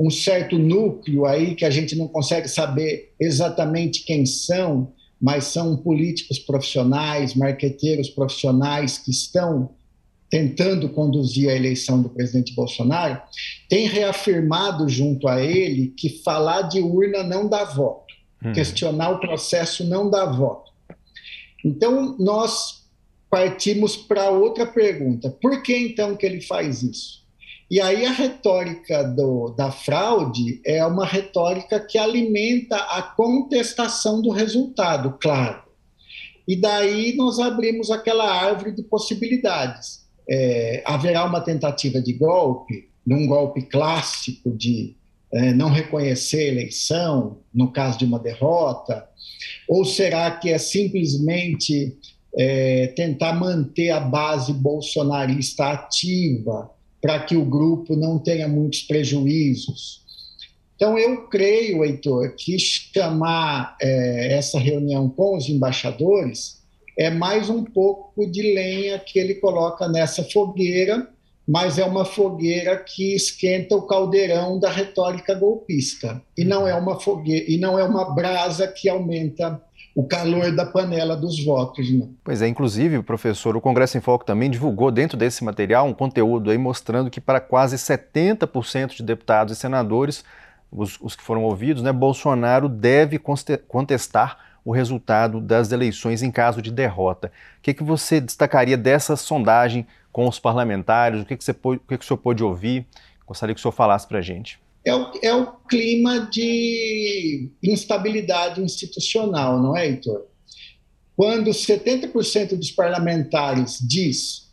um 0.00 0.08
certo 0.08 0.58
núcleo 0.58 1.26
aí 1.26 1.54
que 1.54 1.66
a 1.66 1.70
gente 1.70 1.94
não 1.96 2.08
consegue 2.08 2.48
saber 2.48 3.12
exatamente 3.20 4.04
quem 4.04 4.24
são, 4.24 4.92
mas 5.20 5.44
são 5.44 5.76
políticos 5.76 6.38
profissionais, 6.38 7.34
marqueteiros 7.34 8.08
profissionais 8.08 8.96
que 8.96 9.10
estão 9.10 9.70
tentando 10.30 10.88
conduzir 10.88 11.48
a 11.48 11.54
eleição 11.54 12.02
do 12.02 12.08
presidente 12.08 12.54
Bolsonaro, 12.54 13.20
tem 13.68 13.86
reafirmado 13.86 14.88
junto 14.88 15.28
a 15.28 15.40
ele 15.40 15.94
que 15.96 16.22
falar 16.24 16.62
de 16.62 16.80
urna 16.80 17.22
não 17.22 17.48
dá 17.48 17.64
voto, 17.64 18.03
hum. 18.44 18.52
questionar 18.52 19.10
o 19.10 19.20
processo 19.20 19.84
não 19.84 20.10
dá 20.10 20.26
voto. 20.26 20.72
Então, 21.64 22.16
nós 22.18 22.84
partimos 23.30 23.96
para 23.96 24.30
outra 24.30 24.66
pergunta: 24.66 25.30
por 25.30 25.62
que 25.62 25.76
então 25.76 26.16
que 26.16 26.26
ele 26.26 26.40
faz 26.40 26.82
isso? 26.82 27.24
E 27.70 27.80
aí 27.80 28.04
a 28.04 28.12
retórica 28.12 29.02
do, 29.02 29.48
da 29.56 29.70
fraude 29.70 30.60
é 30.64 30.84
uma 30.84 31.06
retórica 31.06 31.80
que 31.80 31.96
alimenta 31.96 32.76
a 32.76 33.02
contestação 33.02 34.20
do 34.20 34.30
resultado, 34.30 35.18
claro. 35.20 35.62
E 36.46 36.54
daí 36.54 37.16
nós 37.16 37.38
abrimos 37.38 37.90
aquela 37.90 38.30
árvore 38.30 38.72
de 38.72 38.82
possibilidades. 38.82 40.04
É, 40.28 40.82
haverá 40.86 41.24
uma 41.24 41.40
tentativa 41.40 42.00
de 42.00 42.12
golpe, 42.12 42.90
num 43.06 43.26
golpe 43.26 43.62
clássico 43.62 44.50
de 44.50 44.94
não 45.52 45.68
reconhecer 45.68 46.38
a 46.38 46.52
eleição, 46.52 47.38
no 47.52 47.72
caso 47.72 47.98
de 47.98 48.04
uma 48.04 48.18
derrota? 48.18 49.08
Ou 49.68 49.84
será 49.84 50.30
que 50.30 50.50
é 50.50 50.58
simplesmente 50.58 51.96
é, 52.36 52.88
tentar 52.88 53.32
manter 53.32 53.90
a 53.90 54.00
base 54.00 54.52
bolsonarista 54.52 55.70
ativa? 55.72 56.74
para 57.04 57.20
que 57.20 57.36
o 57.36 57.44
grupo 57.44 57.94
não 57.94 58.18
tenha 58.18 58.48
muitos 58.48 58.80
prejuízos. 58.80 60.00
Então, 60.74 60.98
eu 60.98 61.28
creio, 61.28 61.84
Heitor, 61.84 62.34
que 62.34 62.58
chamar 62.58 63.76
é, 63.78 64.38
essa 64.38 64.58
reunião 64.58 65.10
com 65.10 65.36
os 65.36 65.50
embaixadores 65.50 66.62
é 66.98 67.10
mais 67.10 67.50
um 67.50 67.62
pouco 67.62 68.26
de 68.26 68.54
lenha 68.54 68.98
que 68.98 69.18
ele 69.18 69.34
coloca 69.34 69.86
nessa 69.86 70.24
fogueira, 70.24 71.06
mas 71.46 71.78
é 71.78 71.84
uma 71.84 72.04
fogueira 72.04 72.76
que 72.76 73.14
esquenta 73.14 73.76
o 73.76 73.82
caldeirão 73.82 74.58
da 74.58 74.70
retórica 74.70 75.34
golpista 75.34 76.22
e 76.36 76.44
não 76.44 76.66
é 76.66 76.74
uma 76.74 76.98
fogueira 76.98 77.44
e 77.48 77.58
não 77.58 77.78
é 77.78 77.84
uma 77.84 78.14
brasa 78.14 78.66
que 78.66 78.88
aumenta 78.88 79.60
o 79.94 80.04
calor 80.04 80.50
da 80.50 80.66
panela 80.66 81.16
dos 81.16 81.42
votos. 81.44 81.88
Né? 81.92 82.08
Pois 82.24 82.42
é, 82.42 82.48
inclusive, 82.48 83.00
professor, 83.02 83.56
o 83.56 83.60
Congresso 83.60 83.96
em 83.96 84.00
Foco 84.00 84.24
também 84.24 84.50
divulgou 84.50 84.90
dentro 84.90 85.16
desse 85.16 85.44
material 85.44 85.86
um 85.86 85.94
conteúdo 85.94 86.50
aí 86.50 86.58
mostrando 86.58 87.10
que 87.10 87.20
para 87.20 87.38
quase 87.38 87.76
70% 87.76 88.96
de 88.96 89.02
deputados 89.02 89.56
e 89.56 89.60
senadores, 89.60 90.24
os, 90.72 90.98
os, 91.00 91.14
que 91.14 91.22
foram 91.22 91.44
ouvidos, 91.44 91.82
né, 91.82 91.92
Bolsonaro 91.92 92.68
deve 92.68 93.20
contestar 93.68 94.38
o 94.64 94.72
resultado 94.72 95.40
das 95.40 95.70
eleições 95.70 96.22
em 96.22 96.30
caso 96.30 96.60
de 96.60 96.72
derrota. 96.72 97.30
O 97.58 97.62
que, 97.62 97.74
que 97.74 97.84
você 97.84 98.20
destacaria 98.20 98.76
dessa 98.76 99.14
sondagem 99.14 99.86
com 100.14 100.26
os 100.26 100.38
parlamentares? 100.38 101.20
O 101.20 101.26
que, 101.26 101.36
que, 101.36 101.44
você, 101.44 101.50
o, 101.50 101.78
que, 101.78 101.98
que 101.98 102.04
o 102.04 102.06
senhor 102.06 102.18
pôde 102.18 102.42
ouvir? 102.42 102.86
Gostaria 103.26 103.54
que 103.54 103.58
o 103.58 103.62
senhor 103.62 103.72
falasse 103.72 104.06
para 104.06 104.20
a 104.20 104.22
gente 104.22 104.58
é 104.84 104.94
o, 104.94 105.12
é 105.22 105.34
o 105.34 105.46
clima 105.68 106.28
de 106.30 107.48
instabilidade 107.62 108.60
institucional, 108.60 109.60
não 109.60 109.76
é, 109.76 109.86
Heitor? 109.86 110.26
Quando 111.16 111.50
70% 111.50 112.56
dos 112.56 112.70
parlamentares 112.70 113.78
diz 113.80 114.50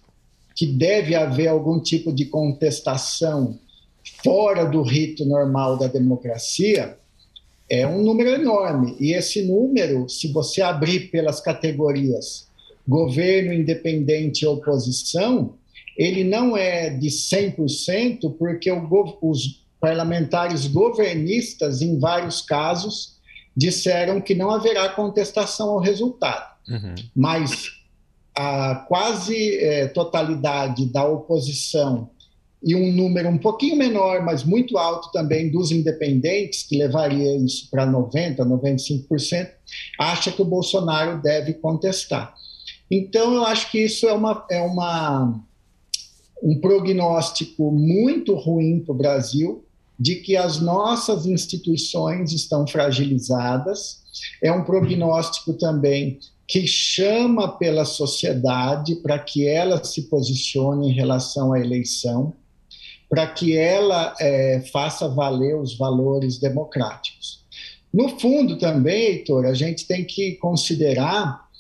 que 0.56 0.66
deve 0.66 1.16
haver 1.16 1.48
algum 1.48 1.80
tipo 1.80 2.14
de 2.14 2.26
contestação 2.26 3.60
fora 4.24 4.66
do 4.66 4.82
rito 4.84 5.26
normal 5.26 5.78
da 5.78 5.88
democracia, 5.88 6.98
é 7.70 7.86
um 7.88 8.04
número 8.04 8.30
enorme. 8.30 8.96
E 9.00 9.14
esse 9.14 9.42
número, 9.42 10.08
se 10.08 10.32
você 10.32 10.62
abrir 10.62 11.10
pelas 11.10 11.42
categorias 11.42 12.48
governo, 12.88 13.54
independente 13.54 14.44
e 14.44 14.48
oposição, 14.48 15.56
ele 15.98 16.24
não 16.24 16.56
é 16.56 16.90
de 16.90 17.08
100%, 17.08 18.36
porque 18.38 18.72
o, 18.72 19.18
os 19.22 19.62
parlamentares 19.80 20.68
governistas, 20.68 21.82
em 21.82 22.00
vários 22.00 22.42
casos, 22.42 23.20
disseram 23.56 24.22
que 24.22 24.36
não 24.36 24.50
haverá 24.52 24.90
contestação 24.90 25.70
ao 25.70 25.80
resultado. 25.80 26.52
Uhum. 26.68 26.96
Mas 27.16 27.82
a 28.36 28.76
quase 28.88 29.58
é, 29.58 29.88
totalidade 29.88 30.86
da 30.86 31.06
oposição 31.06 32.10
e 32.64 32.76
um 32.76 32.92
número 32.92 33.28
um 33.28 33.40
pouquinho 33.40 33.76
menor, 33.76 34.24
mas 34.24 34.44
muito 34.44 34.78
alto 34.78 35.12
também 35.12 35.50
dos 35.50 35.72
independentes, 35.72 36.64
que 36.64 36.78
levaria 36.78 37.36
isso 37.38 37.68
para 37.72 37.88
90%, 37.88 38.38
95%, 38.38 39.50
acha 40.00 40.32
que 40.32 40.42
o 40.42 40.46
Bolsonaro 40.46 41.20
deve 41.22 41.56
contestar. 41.56 42.36
Então, 42.92 43.34
eu 43.34 43.46
acho 43.46 43.72
que 43.72 43.80
isso 43.80 44.06
é 44.06 44.12
uma, 44.12 44.46
é 44.52 44.62
uma 44.62 45.42
um 46.44 46.60
prognóstico 46.60 47.72
muito 47.72 48.36
ruim 48.36 48.80
para 48.80 48.92
o 48.92 48.98
Brasil, 48.98 49.64
de 49.98 50.16
que 50.16 50.36
as 50.36 50.60
nossas 50.60 51.26
instituições 51.26 52.34
estão 52.34 52.68
fragilizadas. 52.68 54.02
É 54.44 54.52
um 54.52 54.64
prognóstico 54.64 55.54
também 55.54 56.20
que 56.48 56.68
chama 56.68 57.58
pela 57.58 57.86
sociedade 57.86 58.96
para 58.96 59.18
que 59.20 59.48
ela 59.48 59.82
se 59.84 60.10
posicione 60.10 60.90
em 60.90 60.94
relação 60.94 61.54
à 61.54 61.60
eleição, 61.60 62.34
para 63.08 63.28
que 63.28 63.56
ela 63.56 64.16
é, 64.20 64.62
faça 64.72 65.08
valer 65.08 65.56
os 65.56 65.78
valores 65.78 66.40
democráticos. 66.40 67.46
No 67.94 68.20
fundo, 68.20 68.58
também, 68.58 69.18
Heitor, 69.18 69.46
a 69.46 69.54
gente 69.54 69.86
tem 69.86 70.04
que 70.04 70.34
considerar 70.36 71.51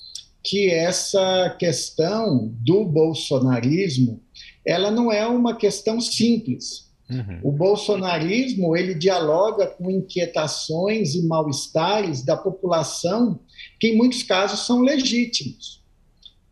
que 0.44 0.70
essa 0.70 1.56
questão 1.60 2.52
do 2.60 2.84
bolsonarismo 2.86 4.22
ela 4.66 4.92
não 4.92 5.12
é 5.12 5.26
uma 5.28 5.56
questão 5.56 6.00
simples. 6.00 6.90
Uhum. 7.10 7.40
O 7.44 7.52
bolsonarismo 7.52 8.76
ele 8.76 8.94
dialoga 8.94 9.68
com 9.68 9.92
inquietações 9.92 11.14
e 11.14 11.28
mal-estares 11.28 12.24
da 12.24 12.38
população 12.38 13.40
que, 13.80 13.88
em 13.88 13.98
muitos 13.98 14.24
casos, 14.24 14.66
são 14.66 14.82
legítimos. 14.82 15.84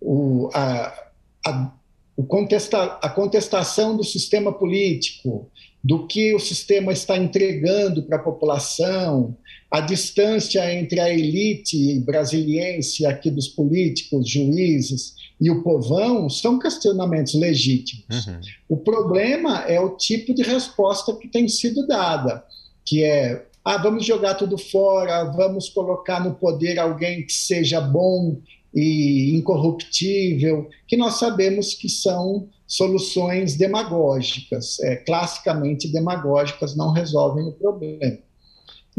O, 0.01 0.49
a, 0.53 1.11
a, 1.45 1.73
o 2.15 2.23
contesta, 2.23 2.99
a 3.01 3.09
contestação 3.09 3.95
do 3.95 4.03
sistema 4.03 4.51
político, 4.51 5.49
do 5.81 6.05
que 6.07 6.35
o 6.35 6.39
sistema 6.39 6.91
está 6.91 7.17
entregando 7.17 8.03
para 8.03 8.17
a 8.17 8.23
população, 8.23 9.37
a 9.71 9.81
distância 9.81 10.73
entre 10.73 10.99
a 10.99 11.09
elite 11.09 11.99
brasiliense 11.99 13.05
aqui 13.05 13.29
dos 13.29 13.47
políticos, 13.47 14.27
juízes 14.27 15.15
e 15.39 15.51
o 15.51 15.61
povão 15.61 16.29
são 16.29 16.57
questionamentos 16.57 17.35
legítimos. 17.35 18.27
Uhum. 18.27 18.41
O 18.67 18.77
problema 18.77 19.63
é 19.63 19.79
o 19.79 19.95
tipo 19.95 20.33
de 20.33 20.41
resposta 20.41 21.15
que 21.15 21.27
tem 21.27 21.47
sido 21.47 21.85
dada, 21.85 22.43
que 22.83 23.03
é 23.03 23.45
ah, 23.63 23.77
vamos 23.77 24.05
jogar 24.05 24.33
tudo 24.35 24.57
fora, 24.57 25.25
vamos 25.25 25.69
colocar 25.69 26.23
no 26.23 26.33
poder 26.33 26.79
alguém 26.79 27.25
que 27.25 27.33
seja 27.33 27.79
bom 27.79 28.39
e 28.73 29.35
incorruptível, 29.35 30.67
que 30.87 30.97
nós 30.97 31.19
sabemos 31.19 31.75
que 31.75 31.89
são 31.89 32.47
soluções 32.65 33.55
demagógicas, 33.55 34.79
é, 34.79 34.95
classicamente 34.95 35.87
demagógicas, 35.87 36.75
não 36.75 36.91
resolvem 36.91 37.45
o 37.47 37.51
problema. 37.51 38.17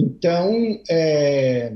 Então, 0.00 0.80
é, 0.88 1.72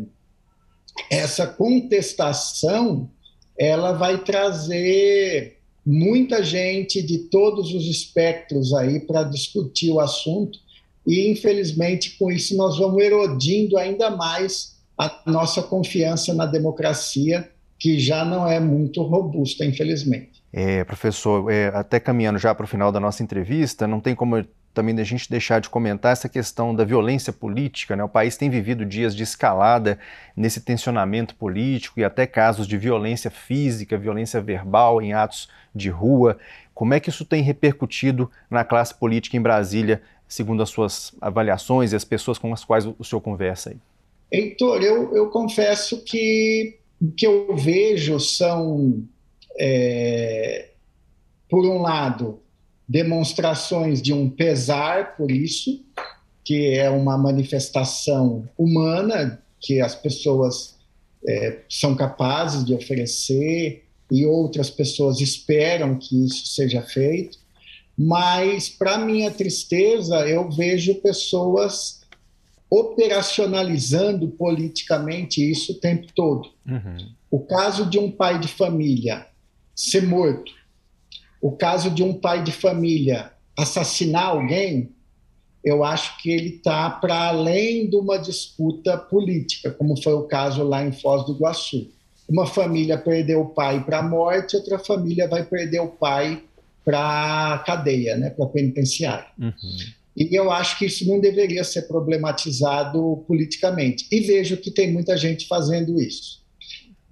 essa 1.11 1.47
contestação 1.47 3.11
ela 3.59 3.93
vai 3.93 4.19
trazer 4.19 5.59
muita 5.87 6.43
gente 6.43 7.03
de 7.03 7.19
todos 7.29 7.73
os 7.75 7.85
espectros 7.87 8.73
aí 8.73 9.01
para 9.01 9.23
discutir 9.23 9.91
o 9.91 10.01
assunto 10.01 10.59
e 11.07 11.31
infelizmente 11.31 12.17
com 12.19 12.33
isso 12.33 12.57
nós 12.57 12.79
vamos 12.79 13.03
erodindo 13.03 13.77
ainda 13.77 14.11
mais 14.11 14.77
a 14.97 15.23
nossa 15.27 15.63
confiança 15.63 16.33
na 16.33 16.47
democracia 16.47 17.49
que 17.79 17.99
já 17.99 18.25
não 18.25 18.49
é 18.49 18.59
muito 18.59 19.03
robusta 19.03 19.65
infelizmente. 19.65 20.43
É, 20.53 20.85
professor, 20.85 21.51
é, 21.51 21.67
até 21.75 22.01
caminhando 22.01 22.39
já 22.39 22.55
para 22.55 22.65
o 22.65 22.69
final 22.69 22.91
da 22.91 23.01
nossa 23.01 23.23
entrevista, 23.23 23.87
não 23.87 24.01
tem 24.01 24.15
como 24.15 24.43
também 24.75 24.99
a 24.99 25.05
gente 25.05 25.31
deixar 25.31 25.61
de 25.61 25.71
comentar 25.71 26.13
essa 26.13 26.29
questão 26.29 26.75
da 26.75 26.85
violência 26.85 27.33
política. 27.33 27.95
Né? 27.95 28.03
O 28.03 28.09
país 28.09 28.37
tem 28.37 28.51
vivido 28.51 28.85
dias 28.85 29.15
de 29.15 29.23
escalada 29.23 29.99
nesse 30.37 30.61
tensionamento 30.61 31.37
político 31.37 32.01
e 32.01 32.05
até 32.05 32.27
casos 32.27 32.67
de 32.67 32.77
violência 32.77 33.31
física, 33.31 33.97
violência 33.97 34.41
verbal 34.41 35.01
em 35.01 35.13
atos 35.13 35.49
de 35.73 35.89
rua. 35.89 36.37
Como 36.75 36.93
é 36.93 36.99
que 36.99 37.09
isso 37.09 37.25
tem 37.25 37.41
repercutido 37.43 38.29
na 38.51 38.65
classe 38.65 38.93
política 38.93 39.37
em 39.37 39.41
Brasília, 39.41 40.03
segundo 40.27 40.63
as 40.63 40.71
suas 40.71 41.13
avaliações 41.21 41.93
e 41.93 41.97
as 41.97 42.05
pessoas 42.05 42.37
com 42.37 42.53
as 42.53 42.65
quais 42.65 42.85
o 42.85 43.05
senhor 43.05 43.21
conversa 43.21 43.71
aí? 43.71 43.77
Heitor, 44.31 44.83
eu, 44.83 45.15
eu 45.15 45.31
confesso 45.31 46.03
que 46.03 46.79
o 47.01 47.13
que 47.13 47.27
eu 47.27 47.55
vejo 47.55 48.19
são, 48.19 49.05
é, 49.57 50.71
por 51.49 51.65
um 51.65 51.81
lado, 51.81 52.41
demonstrações 52.89 54.01
de 54.03 54.13
um 54.13 54.29
pesar 54.29 55.17
por 55.17 55.31
isso, 55.31 55.85
que 56.45 56.75
é 56.75 56.91
uma 56.91 57.17
manifestação 57.17 58.49
humana 58.59 59.43
que 59.61 59.81
as 59.81 59.95
pessoas 59.95 60.77
é, 61.27 61.61
são 61.69 61.95
capazes 61.95 62.65
de 62.65 62.75
oferecer 62.75 63.85
e 64.11 64.27
outras 64.27 64.69
pessoas 64.69 65.21
esperam 65.21 65.99
que 65.99 66.27
isso 66.27 66.47
seja 66.49 66.83
feito. 66.83 67.39
Mas, 67.97 68.69
para 68.69 68.99
minha 68.99 69.31
tristeza, 69.31 70.29
eu 70.29 70.51
vejo 70.51 70.97
pessoas 70.97 72.03
operacionalizando 72.69 74.29
politicamente 74.29 75.49
isso 75.49 75.73
o 75.73 75.77
tempo 75.77 76.09
todo. 76.15 76.51
Uhum. 76.67 76.97
O 77.31 77.41
caso 77.41 77.87
de 77.87 77.99
um 77.99 78.11
pai 78.11 78.39
de 78.41 78.49
família 78.49 79.27
ser 79.75 80.03
morto, 80.03 80.53
o 81.45 81.53
caso 81.53 81.91
de 81.91 82.03
um 82.03 82.15
pai 82.15 82.43
de 82.43 82.51
família 82.51 83.31
assassinar 83.55 84.29
alguém, 84.29 84.89
eu 85.63 85.85
acho 85.85 86.17
que 86.23 86.31
ele 86.31 86.57
está 86.57 86.89
para 86.89 87.29
além 87.29 87.87
de 87.87 87.97
uma 87.97 88.17
disputa 88.17 88.97
política, 88.97 89.71
como 89.71 90.03
foi 90.03 90.15
o 90.15 90.23
caso 90.23 90.63
lá 90.63 90.83
em 90.83 90.91
Foz 90.91 91.27
do 91.27 91.35
Iguaçu. 91.35 91.91
Uma 92.27 92.47
família 92.47 92.97
perdeu 92.97 93.43
o 93.43 93.51
pai 93.51 93.85
para 93.85 93.99
a 93.99 94.03
morte, 94.03 94.57
outra 94.57 94.79
família 94.79 95.29
vai 95.29 95.45
perder 95.45 95.81
o 95.81 95.89
pai 95.89 96.43
para 96.83 97.53
a 97.53 97.59
cadeia, 97.59 98.17
né, 98.17 98.31
para 98.31 98.47
penitenciária. 98.47 99.27
Uhum. 99.39 99.53
E 100.17 100.35
eu 100.35 100.51
acho 100.51 100.79
que 100.79 100.87
isso 100.87 101.07
não 101.07 101.21
deveria 101.21 101.63
ser 101.63 101.83
problematizado 101.83 103.23
politicamente. 103.29 104.07
E 104.11 104.21
vejo 104.21 104.57
que 104.57 104.71
tem 104.71 104.91
muita 104.91 105.15
gente 105.15 105.47
fazendo 105.47 106.01
isso, 106.01 106.43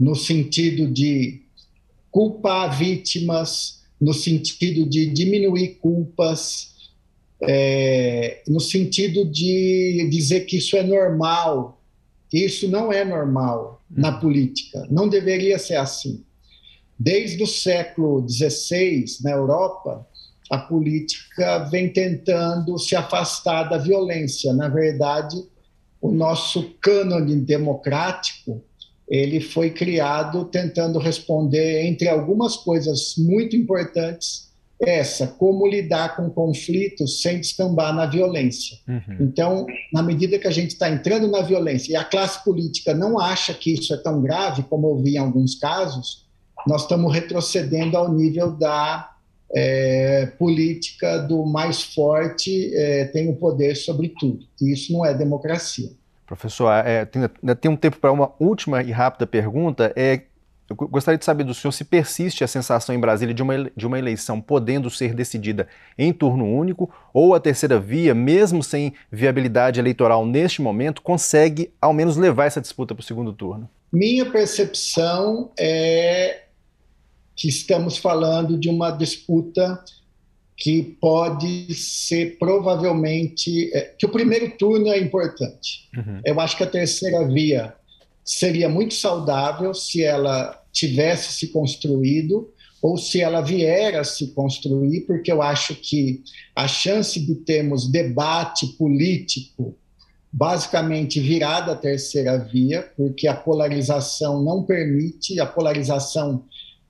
no 0.01 0.15
sentido 0.15 0.91
de 0.91 1.43
culpar 2.11 2.75
vítimas, 2.75 3.82
no 4.03 4.13
sentido 4.13 4.85
de 4.85 5.07
diminuir 5.07 5.79
culpas, 5.81 6.91
é, 7.41 8.43
no 8.49 8.59
sentido 8.59 9.25
de 9.25 10.09
dizer 10.11 10.41
que 10.41 10.57
isso 10.57 10.77
é 10.77 10.83
normal. 10.83 11.81
Isso 12.33 12.67
não 12.69 12.93
é 12.93 13.05
normal 13.05 13.81
na 13.89 14.13
uhum. 14.13 14.21
política, 14.21 14.85
não 14.91 15.09
deveria 15.09 15.57
ser 15.57 15.77
assim. 15.77 16.25
Desde 16.99 17.41
o 17.45 17.47
século 17.47 18.27
XVI, 18.29 19.05
na 19.23 19.31
Europa, 19.31 20.05
a 20.51 20.59
política 20.59 21.61
vem 21.71 21.93
tentando 21.93 22.77
se 22.79 22.97
afastar 22.97 23.65
da 23.65 23.79
violência. 23.79 24.53
Na 24.53 24.69
verdade, 24.69 25.37
o 26.01 26.11
nosso 26.11 26.75
cânone 26.81 27.37
democrático 27.37 28.65
ele 29.13 29.43
foi 29.43 29.69
criado 29.69 30.47
tentando 30.47 30.99
responder 30.99 31.85
entre 31.85 32.09
algumas 32.09 32.57
coisas 32.57 33.15
muito 33.19 33.55
importantes 33.55 34.51
essa 34.81 35.27
como 35.27 35.67
lidar 35.67 36.17
com 36.17 36.31
conflitos 36.31 37.21
sem 37.21 37.39
descambar 37.39 37.95
na 37.95 38.07
violência. 38.07 38.79
Uhum. 38.89 39.19
Então, 39.21 39.67
na 39.93 40.03
medida 40.03 40.39
que 40.39 40.49
a 40.49 40.51
gente 40.51 40.71
está 40.71 40.89
entrando 40.89 41.29
na 41.29 41.43
violência 41.43 41.93
e 41.93 41.95
a 41.95 42.03
classe 42.03 42.43
política 42.43 42.95
não 42.95 43.21
acha 43.21 43.53
que 43.53 43.75
isso 43.75 43.93
é 43.93 43.99
tão 43.99 44.23
grave 44.23 44.63
como 44.63 44.89
eu 44.89 44.97
vi 44.97 45.17
em 45.17 45.19
alguns 45.19 45.57
casos, 45.57 46.27
nós 46.67 46.83
estamos 46.83 47.13
retrocedendo 47.13 47.99
ao 47.99 48.11
nível 48.13 48.51
da 48.53 49.11
é, 49.55 50.27
política 50.39 51.19
do 51.19 51.45
mais 51.45 51.83
forte 51.83 52.75
é, 52.75 53.05
tem 53.05 53.29
o 53.29 53.37
poder 53.37 53.77
sobre 53.77 54.09
tudo. 54.19 54.47
E 54.61 54.73
isso 54.73 54.91
não 54.91 55.05
é 55.05 55.13
democracia. 55.13 55.91
Professor, 56.33 56.73
é, 56.73 57.05
tem, 57.05 57.29
tem 57.61 57.71
um 57.71 57.77
tempo 57.77 57.99
para 57.99 58.11
uma 58.11 58.33
última 58.41 58.83
e 58.83 58.91
rápida 58.91 59.27
pergunta. 59.27 59.93
É, 59.95 60.23
eu 60.67 60.75
gostaria 60.89 61.19
de 61.19 61.27
saber 61.27 61.45
do 61.45 61.53
senhor 61.53 61.73
se 61.73 61.85
persiste 61.85 62.43
a 62.43 62.47
sensação 62.49 62.95
em 62.95 62.99
Brasília 62.99 63.35
de 63.35 63.43
uma, 63.43 63.71
de 63.77 63.87
uma 63.87 63.99
eleição 63.99 64.41
podendo 64.41 64.89
ser 64.89 65.13
decidida 65.13 65.69
em 65.99 66.11
turno 66.11 66.47
único 66.47 66.91
ou 67.13 67.35
a 67.35 67.41
terceira 67.41 67.79
via, 67.79 68.15
mesmo 68.15 68.63
sem 68.63 68.95
viabilidade 69.11 69.79
eleitoral 69.79 70.25
neste 70.25 70.63
momento, 70.63 71.03
consegue 71.03 71.71
ao 71.79 71.93
menos 71.93 72.17
levar 72.17 72.47
essa 72.47 72.63
disputa 72.63 72.95
para 72.95 73.03
o 73.03 73.05
segundo 73.05 73.35
turno? 73.35 73.69
Minha 73.93 74.25
percepção 74.25 75.51
é 75.59 76.45
que 77.37 77.47
estamos 77.47 77.99
falando 77.99 78.59
de 78.59 78.71
uma 78.71 78.91
disputa 78.91 79.85
que 80.57 80.97
pode 81.01 81.75
ser 81.75 82.39
provavelmente. 82.39 83.71
É, 83.75 83.95
que 83.99 84.07
o 84.07 84.11
primeiro 84.11 84.51
turno 84.57 84.89
é 84.89 84.99
importante. 84.99 85.89
Uhum. 85.97 86.21
Eu 86.25 86.41
acho 86.41 86.57
que 86.57 86.63
a 86.63 86.71
terceira 86.71 87.27
via 87.27 87.75
seria 88.25 88.69
muito 88.69 88.95
saudável 88.95 89.75
se 89.75 90.03
ela 90.03 90.63
tivesse 90.73 91.33
se 91.33 91.49
construído 91.49 92.51
ou 92.81 92.97
se 92.97 93.21
ela 93.21 93.41
vier 93.41 93.97
a 93.97 94.03
se 94.03 94.29
construir, 94.29 95.03
porque 95.03 95.31
eu 95.31 95.41
acho 95.41 95.75
que 95.77 96.23
a 96.55 96.67
chance 96.67 97.19
de 97.21 97.37
termos 97.37 97.89
debate 97.89 98.67
político 98.79 99.77
basicamente 100.33 101.21
virada 101.21 101.73
à 101.73 101.77
terceira 101.77 102.39
via, 102.39 102.91
porque 102.97 103.29
a 103.29 103.35
polarização 103.35 104.43
não 104.43 104.63
permite, 104.63 105.39
a 105.39 105.47
polarização 105.47 106.45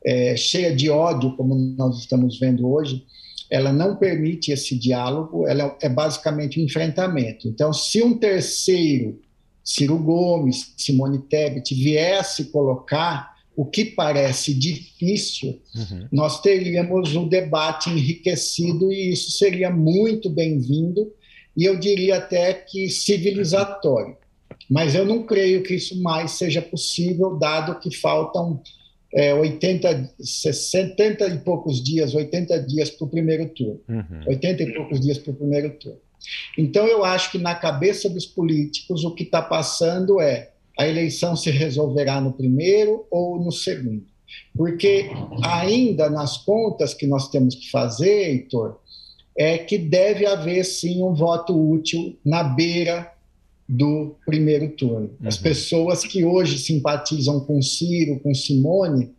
é, 0.05 0.37
cheia 0.37 0.75
de 0.75 0.88
ódio, 0.88 1.37
como 1.37 1.55
nós 1.55 1.98
estamos 1.98 2.38
vendo 2.38 2.68
hoje, 2.70 3.05
ela 3.52 3.70
não 3.70 3.96
permite 3.96 4.50
esse 4.50 4.74
diálogo, 4.74 5.46
ela 5.46 5.76
é 5.82 5.88
basicamente 5.88 6.58
um 6.58 6.64
enfrentamento. 6.64 7.46
Então, 7.46 7.70
se 7.70 8.02
um 8.02 8.16
terceiro, 8.16 9.20
Ciro 9.62 9.98
Gomes, 9.98 10.72
Simone 10.74 11.18
Tebet, 11.18 11.74
viesse 11.74 12.46
colocar 12.46 13.30
o 13.54 13.66
que 13.66 13.84
parece 13.84 14.54
difícil, 14.54 15.60
uhum. 15.76 16.08
nós 16.10 16.40
teríamos 16.40 17.14
um 17.14 17.28
debate 17.28 17.90
enriquecido 17.90 18.90
e 18.90 19.12
isso 19.12 19.32
seria 19.32 19.70
muito 19.70 20.30
bem-vindo 20.30 21.12
e 21.54 21.66
eu 21.66 21.78
diria 21.78 22.16
até 22.16 22.54
que 22.54 22.88
civilizatório. 22.88 24.16
Mas 24.70 24.94
eu 24.94 25.04
não 25.04 25.24
creio 25.24 25.62
que 25.62 25.74
isso 25.74 26.00
mais 26.00 26.30
seja 26.30 26.62
possível, 26.62 27.36
dado 27.36 27.78
que 27.78 27.94
faltam 27.94 28.62
é, 29.14 29.35
80, 29.35 30.14
70 30.20 31.27
e 31.29 31.38
poucos 31.38 31.83
dias, 31.83 32.14
80 32.14 32.61
dias 32.61 32.90
para 32.90 33.05
o 33.05 33.11
primeiro 33.11 33.48
turno. 33.48 33.81
Uhum. 33.88 34.22
80 34.27 34.62
e 34.62 34.75
poucos 34.75 35.01
dias 35.01 35.18
para 35.18 35.33
o 35.33 35.37
primeiro 35.37 35.70
turno. 35.79 35.98
Então, 36.57 36.87
eu 36.87 37.05
acho 37.05 37.31
que 37.33 37.38
na 37.38 37.55
cabeça 37.55 38.09
dos 38.09 38.25
políticos, 38.25 39.05
o 39.05 39.14
que 39.14 39.25
está 39.25 39.42
passando 39.42 40.20
é 40.20 40.53
a 40.79 40.87
eleição 40.87 41.37
se 41.37 41.51
resolverá 41.51 42.20
no 42.20 42.33
primeiro 42.33 43.07
ou 43.11 43.38
no 43.38 43.53
segundo. 43.53 44.05
Porque 44.57 45.11
ainda 45.42 46.09
nas 46.09 46.38
contas 46.38 46.94
que 46.94 47.07
nós 47.07 47.29
temos 47.29 47.55
que 47.55 47.70
fazer, 47.70 48.31
Heitor, 48.31 48.79
é 49.37 49.59
que 49.59 49.77
deve 49.77 50.25
haver 50.27 50.64
sim 50.64 51.03
um 51.03 51.14
voto 51.14 51.55
útil 51.55 52.18
na 52.25 52.42
beira 52.42 53.12
do 53.68 54.16
primeiro 54.27 54.68
turno. 54.70 55.11
As 55.25 55.37
uhum. 55.37 55.42
pessoas 55.42 56.05
que 56.05 56.25
hoje 56.25 56.59
simpatizam 56.59 57.40
com 57.40 57.62
Ciro, 57.62 58.20
com 58.20 58.35
Simone, 58.35 59.11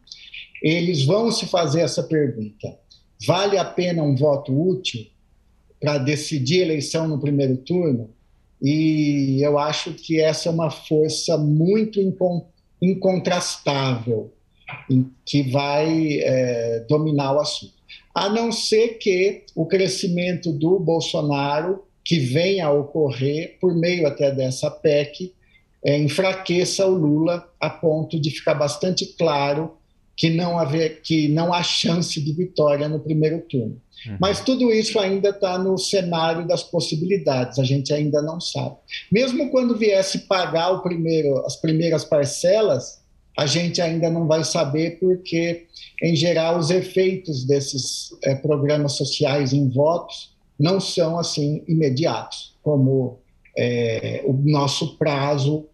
eles 0.62 1.04
vão 1.04 1.32
se 1.32 1.46
fazer 1.46 1.82
essa 1.82 2.04
pergunta: 2.04 2.78
vale 3.26 3.58
a 3.58 3.66
pena 3.66 4.04
um 4.04 4.16
voto 4.16 4.54
útil 4.54 5.06
para 5.80 5.98
decidir 5.98 6.62
a 6.62 6.66
eleição 6.66 7.08
no 7.08 7.20
primeiro 7.20 7.58
turno? 7.58 8.10
E 8.62 9.40
eu 9.42 9.60
acho 9.60 9.94
que 9.94 10.22
essa 10.22 10.48
é 10.48 10.52
uma 10.52 10.72
força 10.72 11.38
muito 11.38 12.00
incontrastável 12.82 14.32
que 15.26 15.44
vai 15.52 16.20
é, 16.22 16.86
dominar 16.88 17.34
o 17.34 17.40
assunto. 17.42 17.74
A 18.16 18.30
não 18.30 18.52
ser 18.52 19.00
que 19.00 19.44
o 19.54 19.66
crescimento 19.66 20.52
do 20.54 20.80
Bolsonaro 20.80 21.84
que 22.04 22.20
venha 22.20 22.68
a 22.68 22.72
ocorrer 22.72 23.58
por 23.60 23.76
meio 23.76 24.06
até 24.06 24.32
dessa 24.32 24.70
PEC 24.70 25.34
é, 25.84 25.98
enfraqueça 25.98 26.86
o 26.86 26.96
Lula 26.96 27.48
a 27.60 27.70
ponto 27.70 28.20
de 28.20 28.30
ficar 28.30 28.54
bastante 28.54 29.06
claro 29.18 29.78
que 30.16 30.30
não, 30.30 30.60
haver, 30.60 31.02
que 31.02 31.28
não 31.28 31.54
há 31.54 31.64
chance 31.64 32.22
de 32.22 32.34
vitória 32.34 32.88
no 32.88 33.00
primeiro 33.00 33.42
turno. 33.42 33.82
Uhum. 34.06 34.18
Mas 34.20 34.42
tudo 34.42 34.72
isso 34.72 35.00
ainda 35.00 35.30
está 35.30 35.58
no 35.58 35.78
cenário 35.78 36.48
das 36.48 36.64
possibilidades, 36.64 37.58
a 37.58 37.64
gente 37.64 37.94
ainda 37.94 38.22
não 38.22 38.40
sabe. 38.40 38.76
Mesmo 39.12 39.50
quando 39.50 39.78
viesse 39.78 40.20
pagar 40.20 40.72
o 40.72 40.84
primeiro, 40.84 41.44
as 41.46 41.56
primeiras 41.56 42.06
parcelas, 42.06 43.02
a 43.38 43.48
gente 43.48 43.82
ainda 43.82 44.10
não 44.12 44.28
vai 44.28 44.44
saber, 44.44 45.00
porque, 45.00 45.66
em 46.02 46.16
geral, 46.16 46.60
os 46.60 46.70
efeitos 46.70 47.44
desses 47.44 48.10
é, 48.24 48.36
programas 48.36 48.94
sociais 48.94 49.52
em 49.52 49.68
votos 49.70 50.33
não 50.60 50.80
são 50.80 51.18
assim 51.18 51.64
imediatos, 51.68 52.58
como 52.62 53.20
é, 53.58 54.24
o 54.26 54.34
nosso 54.34 54.98
prazo 54.98 55.66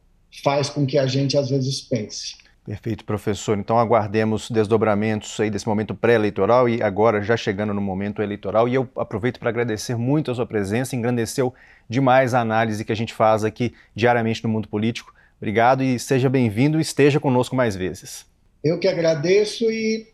faz 0.44 0.70
com 0.70 0.86
que 0.86 0.98
a 0.98 1.08
gente 1.08 1.38
às 1.38 1.50
vezes 1.50 1.82
pense. 1.82 2.38
Perfeito, 2.66 3.04
professor. 3.04 3.58
Então 3.58 3.80
aguardemos 3.80 4.50
desdobramentos 4.52 5.40
aí 5.40 5.50
desse 5.50 5.68
momento 5.68 5.96
pré-eleitoral 5.96 6.70
e 6.70 6.84
agora 6.84 7.22
já 7.22 7.36
chegando 7.36 7.74
no 7.74 7.82
momento 7.82 8.22
eleitoral. 8.22 8.68
E 8.68 8.76
eu 8.76 8.88
aproveito 8.96 9.40
para 9.40 9.50
agradecer 9.50 9.96
muito 9.96 10.30
a 10.30 10.36
sua 10.36 10.46
presença, 10.46 10.96
engrandeceu 10.96 11.52
demais 11.90 12.36
a 12.36 12.42
análise 12.42 12.86
que 12.86 12.92
a 12.92 12.96
gente 12.96 13.12
faz 13.12 13.44
aqui 13.44 13.74
diariamente 13.96 14.44
no 14.44 14.50
mundo 14.50 14.68
político. 14.68 15.12
Obrigado 15.38 15.82
e 15.82 15.98
seja 15.98 16.30
bem-vindo 16.30 16.78
e 16.78 16.82
esteja 16.82 17.20
conosco 17.20 17.56
mais 17.56 17.76
vezes. 17.76 18.26
Eu 18.64 18.78
que 18.78 18.88
agradeço 18.88 19.64
e 19.72 20.08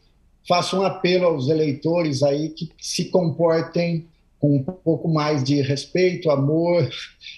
faço 0.47 0.79
um 0.79 0.83
apelo 0.83 1.25
aos 1.25 1.49
eleitores 1.49 2.23
aí 2.23 2.49
que 2.49 2.69
se 2.79 3.05
comportem 3.05 4.07
um 4.53 4.63
pouco 4.63 5.07
mais 5.07 5.43
de 5.43 5.61
respeito, 5.61 6.29
amor 6.29 6.89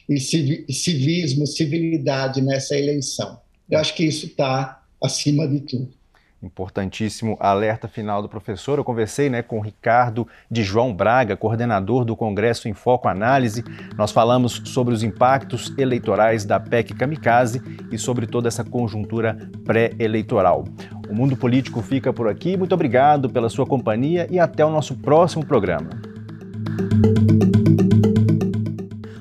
e 0.10 0.20
civismo, 0.20 1.46
civilidade 1.46 2.42
nessa 2.42 2.76
eleição. 2.78 3.40
Eu 3.70 3.80
acho 3.80 3.96
que 3.96 4.04
isso 4.04 4.26
está 4.26 4.82
acima 5.02 5.48
de 5.48 5.60
tudo. 5.62 5.98
Importantíssimo 6.42 7.36
alerta 7.40 7.88
final 7.88 8.22
do 8.22 8.30
professor. 8.30 8.78
Eu 8.78 8.84
conversei 8.84 9.28
né, 9.28 9.42
com 9.42 9.58
o 9.58 9.62
Ricardo 9.62 10.28
de 10.52 10.64
João 10.64 10.94
Braga, 10.94 11.36
coordenador 11.36 12.06
do 12.06 12.16
Congresso 12.16 12.70
em 12.70 12.74
Foco 12.74 13.08
Análise. 13.08 13.64
Nós 13.98 14.12
falamos 14.12 14.62
sobre 14.66 14.94
os 14.94 15.02
impactos 15.02 15.74
eleitorais 15.80 16.46
da 16.46 16.60
PEC 16.60 16.94
Kamikaze 16.94 17.60
e 17.92 17.98
sobre 17.98 18.28
toda 18.28 18.48
essa 18.48 18.64
conjuntura 18.64 19.50
pré-eleitoral. 19.66 20.66
O 21.10 21.16
Mundo 21.16 21.36
Político 21.36 21.82
fica 21.82 22.14
por 22.14 22.28
aqui. 22.28 22.56
Muito 22.56 22.74
obrigado 22.74 23.30
pela 23.30 23.50
sua 23.50 23.66
companhia 23.66 24.28
e 24.30 24.40
até 24.40 24.64
o 24.64 24.70
nosso 24.70 24.96
próximo 24.96 25.44
programa. 25.44 26.17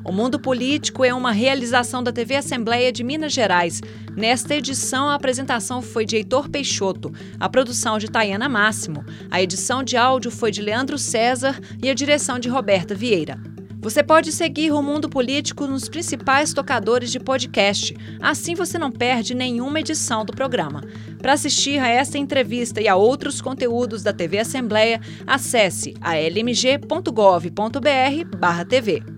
O 0.04 0.12
Mundo 0.12 0.38
Político 0.38 1.04
é 1.04 1.12
uma 1.12 1.32
realização 1.32 2.02
da 2.02 2.12
TV 2.12 2.36
Assembleia 2.36 2.92
de 2.92 3.02
Minas 3.02 3.32
Gerais. 3.32 3.80
Nesta 4.16 4.54
edição, 4.54 5.08
a 5.08 5.14
apresentação 5.14 5.82
foi 5.82 6.06
de 6.06 6.16
Heitor 6.16 6.48
Peixoto, 6.48 7.12
a 7.38 7.48
produção 7.48 7.98
de 7.98 8.10
Tayana 8.10 8.48
Máximo, 8.48 9.04
a 9.30 9.42
edição 9.42 9.82
de 9.82 9.96
áudio 9.96 10.30
foi 10.30 10.50
de 10.50 10.62
Leandro 10.62 10.96
César 10.96 11.58
e 11.82 11.90
a 11.90 11.94
direção 11.94 12.38
de 12.38 12.48
Roberta 12.48 12.94
Vieira. 12.94 13.55
Você 13.80 14.02
pode 14.02 14.32
seguir 14.32 14.72
o 14.72 14.82
Mundo 14.82 15.08
Político 15.08 15.64
nos 15.66 15.88
principais 15.88 16.52
tocadores 16.52 17.12
de 17.12 17.20
podcast. 17.20 17.96
Assim 18.20 18.54
você 18.54 18.78
não 18.78 18.90
perde 18.90 19.34
nenhuma 19.34 19.80
edição 19.80 20.24
do 20.24 20.32
programa. 20.32 20.82
Para 21.18 21.34
assistir 21.34 21.78
a 21.78 21.88
esta 21.88 22.16
entrevista 22.18 22.80
e 22.80 22.88
a 22.88 22.96
outros 22.96 23.40
conteúdos 23.40 24.02
da 24.02 24.12
TV 24.12 24.38
Assembleia, 24.38 25.00
acesse 25.26 25.94
a 26.00 26.16
lmg.gov.br/tv. 26.16 29.15